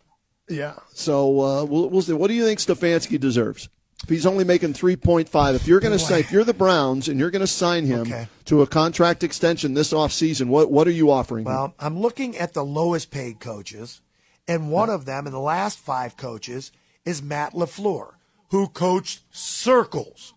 Yeah. 0.49 0.75
So 0.93 1.39
uh, 1.41 1.63
we'll, 1.65 1.89
we'll 1.89 2.01
see. 2.01 2.13
What 2.13 2.27
do 2.27 2.33
you 2.33 2.45
think 2.45 2.59
Stefanski 2.59 3.19
deserves? 3.19 3.69
He's 4.09 4.25
only 4.25 4.43
making 4.43 4.73
three 4.73 4.95
point 4.95 5.29
five, 5.29 5.55
if 5.55 5.67
you're 5.67 5.79
going 5.79 5.97
to 5.97 6.03
say 6.03 6.19
if 6.19 6.31
you're 6.31 6.43
the 6.43 6.53
Browns 6.53 7.07
and 7.07 7.19
you're 7.19 7.31
going 7.31 7.41
to 7.41 7.47
sign 7.47 7.85
him 7.85 8.01
Okay. 8.01 8.27
to 8.45 8.61
a 8.61 8.67
contract 8.67 9.23
extension 9.23 9.73
this 9.75 9.93
offseason, 9.93 10.47
what 10.47 10.71
what 10.71 10.87
are 10.87 10.91
you 10.91 11.11
offering? 11.11 11.45
him? 11.45 11.51
Well, 11.53 11.73
I'm 11.79 11.99
looking 11.99 12.37
at 12.37 12.53
the 12.53 12.63
lowest 12.65 13.11
paid 13.11 13.39
coaches, 13.39 14.01
and 14.47 14.71
one 14.71 14.89
of 14.89 15.05
them 15.05 15.25
in 15.27 15.31
the 15.33 15.39
last 15.39 15.79
five 15.79 16.17
coaches 16.17 16.71
is 17.05 17.21
Matt 17.21 17.53
LaFleur, 17.53 18.13
who 18.49 18.67
coached 18.67 19.21
circles 19.31 20.33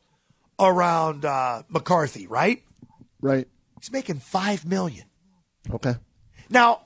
around 0.60 1.24
uh, 1.24 1.62
McCarthy, 1.68 2.26
right? 2.26 2.62
right. 3.20 3.48
He's 3.80 3.90
making 3.90 4.20
five 4.20 4.64
million. 4.64 5.06
Okay. 5.72 5.94
Now, 6.48 6.82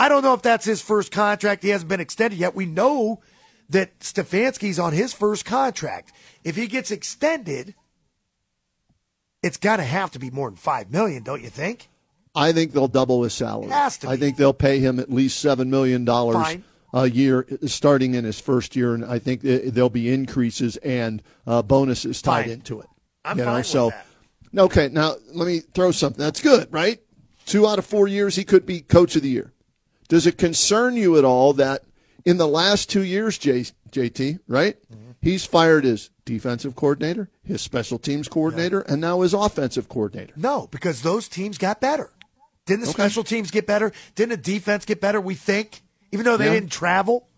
I 0.00 0.08
don't 0.08 0.22
know 0.22 0.34
if 0.34 0.42
that's 0.42 0.64
his 0.64 0.82
first 0.82 1.12
contract. 1.12 1.62
He 1.62 1.68
hasn't 1.68 1.88
been 1.88 2.00
extended 2.00 2.38
yet. 2.38 2.54
We 2.56 2.66
know 2.66 3.20
that 3.72 3.98
Stefanski's 4.00 4.78
on 4.78 4.92
his 4.92 5.12
first 5.12 5.44
contract. 5.44 6.12
If 6.44 6.56
he 6.56 6.66
gets 6.66 6.90
extended, 6.90 7.74
it's 9.42 9.56
got 9.56 9.78
to 9.78 9.84
have 9.84 10.10
to 10.12 10.18
be 10.18 10.30
more 10.30 10.48
than 10.48 10.56
five 10.56 10.90
million, 10.90 11.22
don't 11.22 11.42
you 11.42 11.48
think? 11.48 11.88
I 12.34 12.52
think 12.52 12.72
they'll 12.72 12.88
double 12.88 13.22
his 13.24 13.34
salary. 13.34 13.70
Has 13.70 13.98
to 13.98 14.08
I 14.08 14.16
think 14.16 14.36
they'll 14.36 14.54
pay 14.54 14.78
him 14.78 14.98
at 14.98 15.10
least 15.10 15.38
seven 15.38 15.70
million 15.70 16.04
dollars 16.04 16.58
a 16.94 17.08
year 17.08 17.46
starting 17.66 18.14
in 18.14 18.24
his 18.24 18.38
first 18.38 18.76
year, 18.76 18.94
and 18.94 19.04
I 19.04 19.18
think 19.18 19.40
there'll 19.42 19.90
be 19.90 20.12
increases 20.12 20.76
and 20.78 21.22
uh, 21.46 21.62
bonuses 21.62 22.22
tied 22.22 22.44
Fine. 22.44 22.50
into 22.50 22.80
it. 22.80 22.86
I'm 23.24 23.38
you 23.38 23.44
know, 23.44 23.50
fine 23.50 23.58
with 23.58 23.66
so 23.66 23.90
that. 24.52 24.62
okay. 24.62 24.88
Now 24.88 25.16
let 25.32 25.46
me 25.46 25.60
throw 25.60 25.90
something. 25.92 26.22
That's 26.22 26.40
good, 26.40 26.68
right? 26.70 27.00
Two 27.46 27.66
out 27.66 27.78
of 27.78 27.86
four 27.86 28.08
years, 28.08 28.36
he 28.36 28.44
could 28.44 28.64
be 28.66 28.80
coach 28.80 29.16
of 29.16 29.22
the 29.22 29.28
year. 29.28 29.52
Does 30.08 30.26
it 30.26 30.38
concern 30.38 30.96
you 30.96 31.16
at 31.18 31.24
all 31.24 31.54
that 31.54 31.82
in 32.24 32.36
the 32.36 32.46
last 32.48 32.88
two 32.90 33.02
years, 33.02 33.38
J, 33.38 33.64
JT, 33.90 34.40
right? 34.46 34.76
Mm-hmm. 34.92 35.10
He's 35.20 35.44
fired 35.44 35.84
his 35.84 36.10
defensive 36.24 36.74
coordinator, 36.76 37.28
his 37.44 37.60
special 37.62 37.98
teams 37.98 38.28
coordinator, 38.28 38.80
and 38.80 39.00
now 39.00 39.20
his 39.20 39.34
offensive 39.34 39.88
coordinator. 39.88 40.32
No, 40.36 40.68
because 40.70 41.02
those 41.02 41.28
teams 41.28 41.58
got 41.58 41.80
better. 41.80 42.10
Didn't 42.66 42.82
the 42.82 42.88
Okay. 42.90 43.02
special 43.02 43.24
teams 43.24 43.50
get 43.50 43.66
better? 43.66 43.92
Didn't 44.14 44.30
the 44.30 44.36
defense 44.36 44.84
get 44.84 45.00
better? 45.00 45.20
We 45.20 45.34
think, 45.34 45.82
even 46.12 46.24
though 46.24 46.36
they 46.36 46.46
Yeah. 46.46 46.52
didn't 46.54 46.70
travel. 46.72 47.28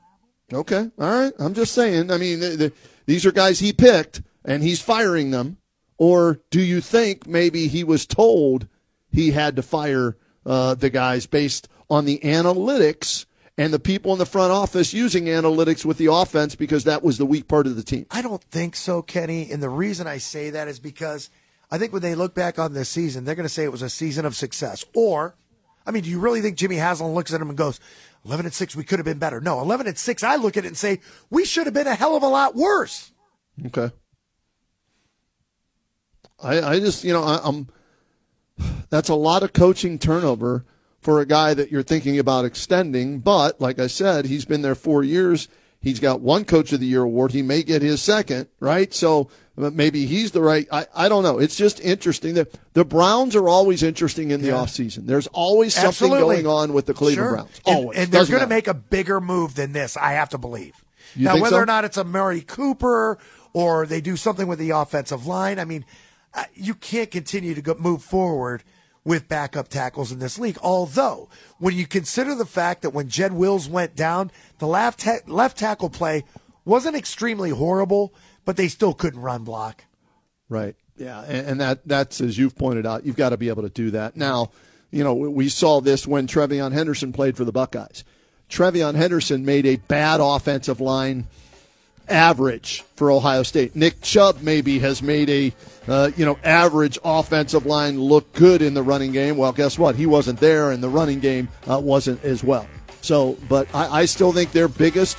Okay, 0.52 0.90
all 0.98 1.20
right. 1.22 1.32
I'm 1.38 1.54
just 1.54 1.72
saying. 1.72 2.10
I 2.10 2.18
mean, 2.18 2.40
the, 2.40 2.48
the, 2.50 2.72
these 3.06 3.24
are 3.24 3.32
guys 3.32 3.58
he 3.60 3.72
picked, 3.72 4.20
and 4.44 4.62
he's 4.62 4.80
firing 4.82 5.30
them. 5.30 5.56
Or 5.96 6.40
do 6.50 6.60
you 6.60 6.80
think 6.80 7.26
maybe 7.26 7.68
he 7.68 7.84
was 7.84 8.04
told 8.06 8.66
he 9.10 9.30
had 9.30 9.56
to 9.56 9.62
fire 9.62 10.16
uh, 10.44 10.74
the 10.74 10.90
guys 10.90 11.26
based 11.26 11.68
on 11.88 12.04
the 12.04 12.18
analytics 12.18 13.24
and 13.56 13.72
the 13.72 13.78
people 13.78 14.12
in 14.12 14.18
the 14.18 14.26
front 14.26 14.52
office 14.52 14.92
using 14.92 15.26
analytics 15.26 15.84
with 15.84 15.98
the 15.98 16.12
offense 16.12 16.54
because 16.54 16.84
that 16.84 17.02
was 17.02 17.18
the 17.18 17.26
weak 17.26 17.46
part 17.46 17.66
of 17.66 17.76
the 17.76 17.82
team? 17.82 18.06
I 18.10 18.22
don't 18.22 18.42
think 18.42 18.74
so, 18.74 19.02
Kenny. 19.02 19.50
And 19.50 19.62
the 19.62 19.68
reason 19.68 20.06
I 20.06 20.18
say 20.18 20.50
that 20.50 20.66
is 20.66 20.80
because 20.80 21.30
I 21.70 21.78
think 21.78 21.92
when 21.92 22.02
they 22.02 22.14
look 22.14 22.34
back 22.34 22.58
on 22.58 22.72
this 22.72 22.88
season, 22.88 23.24
they're 23.24 23.34
going 23.34 23.46
to 23.46 23.52
say 23.52 23.64
it 23.64 23.72
was 23.72 23.82
a 23.82 23.90
season 23.90 24.26
of 24.26 24.34
success. 24.34 24.84
Or, 24.94 25.36
I 25.86 25.92
mean, 25.92 26.02
do 26.02 26.10
you 26.10 26.18
really 26.18 26.40
think 26.40 26.56
Jimmy 26.56 26.76
Haslam 26.76 27.12
looks 27.12 27.32
at 27.32 27.40
him 27.40 27.48
and 27.48 27.58
goes, 27.58 27.78
11 28.24 28.46
and 28.46 28.54
6, 28.54 28.74
we 28.74 28.84
could 28.84 28.98
have 28.98 29.06
been 29.06 29.18
better? 29.18 29.40
No, 29.40 29.60
11 29.60 29.86
and 29.86 29.98
6, 29.98 30.22
I 30.22 30.36
look 30.36 30.56
at 30.56 30.64
it 30.64 30.68
and 30.68 30.76
say, 30.76 31.00
we 31.30 31.44
should 31.44 31.66
have 31.66 31.74
been 31.74 31.86
a 31.86 31.94
hell 31.94 32.16
of 32.16 32.22
a 32.22 32.28
lot 32.28 32.54
worse. 32.56 33.12
Okay. 33.66 33.90
I, 36.42 36.60
I 36.60 36.80
just, 36.80 37.04
you 37.04 37.12
know, 37.12 37.22
I, 37.22 37.40
I'm. 37.44 37.68
That's 38.88 39.08
a 39.08 39.14
lot 39.14 39.42
of 39.42 39.52
coaching 39.52 39.98
turnover 39.98 40.64
for 41.04 41.20
a 41.20 41.26
guy 41.26 41.52
that 41.52 41.70
you're 41.70 41.82
thinking 41.82 42.18
about 42.18 42.46
extending. 42.46 43.20
But 43.20 43.60
like 43.60 43.78
I 43.78 43.86
said, 43.86 44.24
he's 44.24 44.46
been 44.46 44.62
there 44.62 44.74
four 44.74 45.04
years. 45.04 45.48
He's 45.80 46.00
got 46.00 46.22
one 46.22 46.46
Coach 46.46 46.72
of 46.72 46.80
the 46.80 46.86
Year 46.86 47.02
award. 47.02 47.32
He 47.32 47.42
may 47.42 47.62
get 47.62 47.82
his 47.82 48.00
second, 48.00 48.48
right? 48.58 48.92
So 48.94 49.28
maybe 49.54 50.06
he's 50.06 50.30
the 50.30 50.40
right. 50.40 50.66
I, 50.72 50.86
I 50.96 51.08
don't 51.10 51.22
know. 51.22 51.38
It's 51.38 51.56
just 51.56 51.78
interesting 51.80 52.34
that 52.34 52.54
the 52.72 52.86
Browns 52.86 53.36
are 53.36 53.50
always 53.50 53.82
interesting 53.82 54.30
in 54.30 54.40
the 54.40 54.48
Yeah. 54.48 54.54
offseason. 54.54 55.06
There's 55.06 55.26
always 55.26 55.74
something 55.74 55.88
Absolutely. 56.10 56.42
going 56.42 56.46
on 56.46 56.72
with 56.72 56.86
the 56.86 56.94
Cleveland 56.94 57.28
Sure. 57.28 57.32
Browns. 57.34 57.60
And- 57.66 57.76
Always. 57.76 57.98
And, 57.98 58.10
they're 58.10 58.24
going 58.24 58.40
to 58.40 58.46
make 58.46 58.66
a 58.66 58.72
bigger 58.74 59.20
move 59.20 59.56
than 59.56 59.72
this, 59.72 59.98
I 59.98 60.12
have 60.12 60.30
to 60.30 60.38
believe. 60.38 60.72
You 61.14 61.26
now, 61.26 61.34
whether 61.34 61.56
so? 61.56 61.62
or 61.62 61.66
not 61.66 61.84
it's 61.84 61.98
Amari 61.98 62.40
Cooper 62.40 63.18
or 63.52 63.84
they 63.84 64.00
do 64.00 64.16
something 64.16 64.48
with 64.48 64.58
the 64.58 64.70
offensive 64.70 65.26
line, 65.26 65.58
I 65.58 65.66
mean, 65.66 65.84
uh, 66.32 66.44
you 66.54 66.74
can't 66.74 67.10
continue 67.10 67.54
to 67.54 67.60
go, 67.60 67.74
move 67.78 68.02
forward 68.02 68.64
with 69.04 69.28
backup 69.28 69.68
tackles 69.68 70.10
in 70.10 70.18
this 70.18 70.38
league. 70.38 70.58
Although, 70.62 71.28
when 71.58 71.74
you 71.76 71.86
consider 71.86 72.34
the 72.34 72.46
fact 72.46 72.82
that 72.82 72.90
when 72.90 73.08
Jed 73.08 73.32
Wills 73.32 73.68
went 73.68 73.94
down, 73.94 74.30
the 74.58 74.66
left, 74.66 75.00
ta- 75.00 75.18
left 75.26 75.58
tackle 75.58 75.90
play 75.90 76.24
wasn't 76.64 76.96
extremely 76.96 77.50
horrible, 77.50 78.14
but 78.44 78.56
they 78.56 78.68
still 78.68 78.94
couldn't 78.94 79.20
run 79.20 79.44
block. 79.44 79.84
Right. 80.48 80.74
Yeah, 80.96 81.22
and, 81.22 81.46
and 81.48 81.60
that 81.60 81.86
that's 81.86 82.20
as 82.20 82.38
you've 82.38 82.56
pointed 82.56 82.86
out, 82.86 83.04
you've 83.04 83.16
got 83.16 83.30
to 83.30 83.36
be 83.36 83.48
able 83.48 83.62
to 83.62 83.68
do 83.68 83.90
that. 83.90 84.16
Now, 84.16 84.50
you 84.90 85.02
know, 85.02 85.14
we- 85.14 85.28
we 85.28 85.48
saw 85.48 85.80
this 85.80 86.06
when 86.06 86.26
TreVeyon 86.26 86.72
Henderson 86.72 87.12
played 87.12 87.36
for 87.36 87.44
the 87.44 87.52
Buckeyes. 87.52 88.04
TreVeyon 88.48 88.94
Henderson 88.94 89.44
made 89.44 89.66
a 89.66 89.76
bad 89.76 90.20
offensive 90.22 90.80
line 90.80 91.26
average 92.08 92.82
for 92.96 93.10
Ohio 93.10 93.42
State. 93.42 93.74
Nick 93.74 94.00
Chubb 94.00 94.42
maybe 94.42 94.78
has 94.78 95.02
made 95.02 95.30
a 95.30 95.52
uh, 95.88 96.10
you 96.16 96.24
know 96.24 96.38
average 96.44 96.98
offensive 97.04 97.66
line 97.66 98.00
look 98.00 98.32
good 98.32 98.62
in 98.62 98.74
the 98.74 98.82
running 98.82 99.12
game. 99.12 99.36
Well, 99.36 99.52
guess 99.52 99.78
what? 99.78 99.96
He 99.96 100.06
wasn't 100.06 100.40
there, 100.40 100.70
and 100.70 100.82
the 100.82 100.88
running 100.88 101.20
game 101.20 101.48
uh, 101.68 101.80
wasn't 101.82 102.22
as 102.24 102.42
well. 102.42 102.66
So, 103.00 103.36
but 103.48 103.72
I, 103.74 104.00
I 104.00 104.04
still 104.06 104.32
think 104.32 104.52
their 104.52 104.68
biggest 104.68 105.18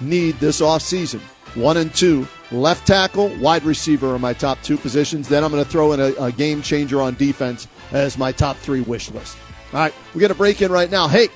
need 0.00 0.34
this 0.36 0.60
offseason 0.60 1.20
one 1.54 1.76
and 1.76 1.94
two 1.94 2.26
left 2.50 2.86
tackle 2.86 3.28
wide 3.38 3.62
receiver 3.62 4.14
are 4.14 4.18
my 4.18 4.32
top 4.32 4.60
two 4.62 4.76
positions 4.78 5.28
then 5.28 5.44
i'm 5.44 5.52
going 5.52 5.62
to 5.62 5.70
throw 5.70 5.92
in 5.92 6.00
a, 6.00 6.12
a 6.18 6.32
game 6.32 6.62
changer 6.62 7.00
on 7.00 7.14
defense 7.16 7.68
as 7.92 8.16
my 8.16 8.32
top 8.32 8.56
three 8.56 8.80
wish 8.80 9.10
list 9.10 9.36
all 9.72 9.80
right 9.80 9.94
we're 10.14 10.20
going 10.20 10.32
to 10.32 10.34
break 10.34 10.62
in 10.62 10.72
right 10.72 10.90
now 10.90 11.06
hey 11.06 11.28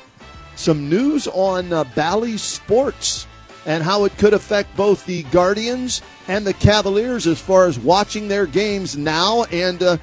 some 0.56 0.88
news 0.88 1.28
on 1.28 1.72
uh, 1.72 1.84
Bally 1.94 2.38
Sports 2.38 3.26
and 3.66 3.82
how 3.82 4.04
it 4.04 4.16
could 4.16 4.32
affect 4.32 4.74
both 4.76 5.04
the 5.04 5.24
Guardians 5.24 6.00
and 6.28 6.46
the 6.46 6.54
Cavaliers 6.54 7.26
as 7.26 7.40
far 7.40 7.66
as 7.66 7.78
watching 7.78 8.28
their 8.28 8.46
games 8.46 8.96
now. 8.96 9.44
And 9.44 9.82
uh, 9.82 9.98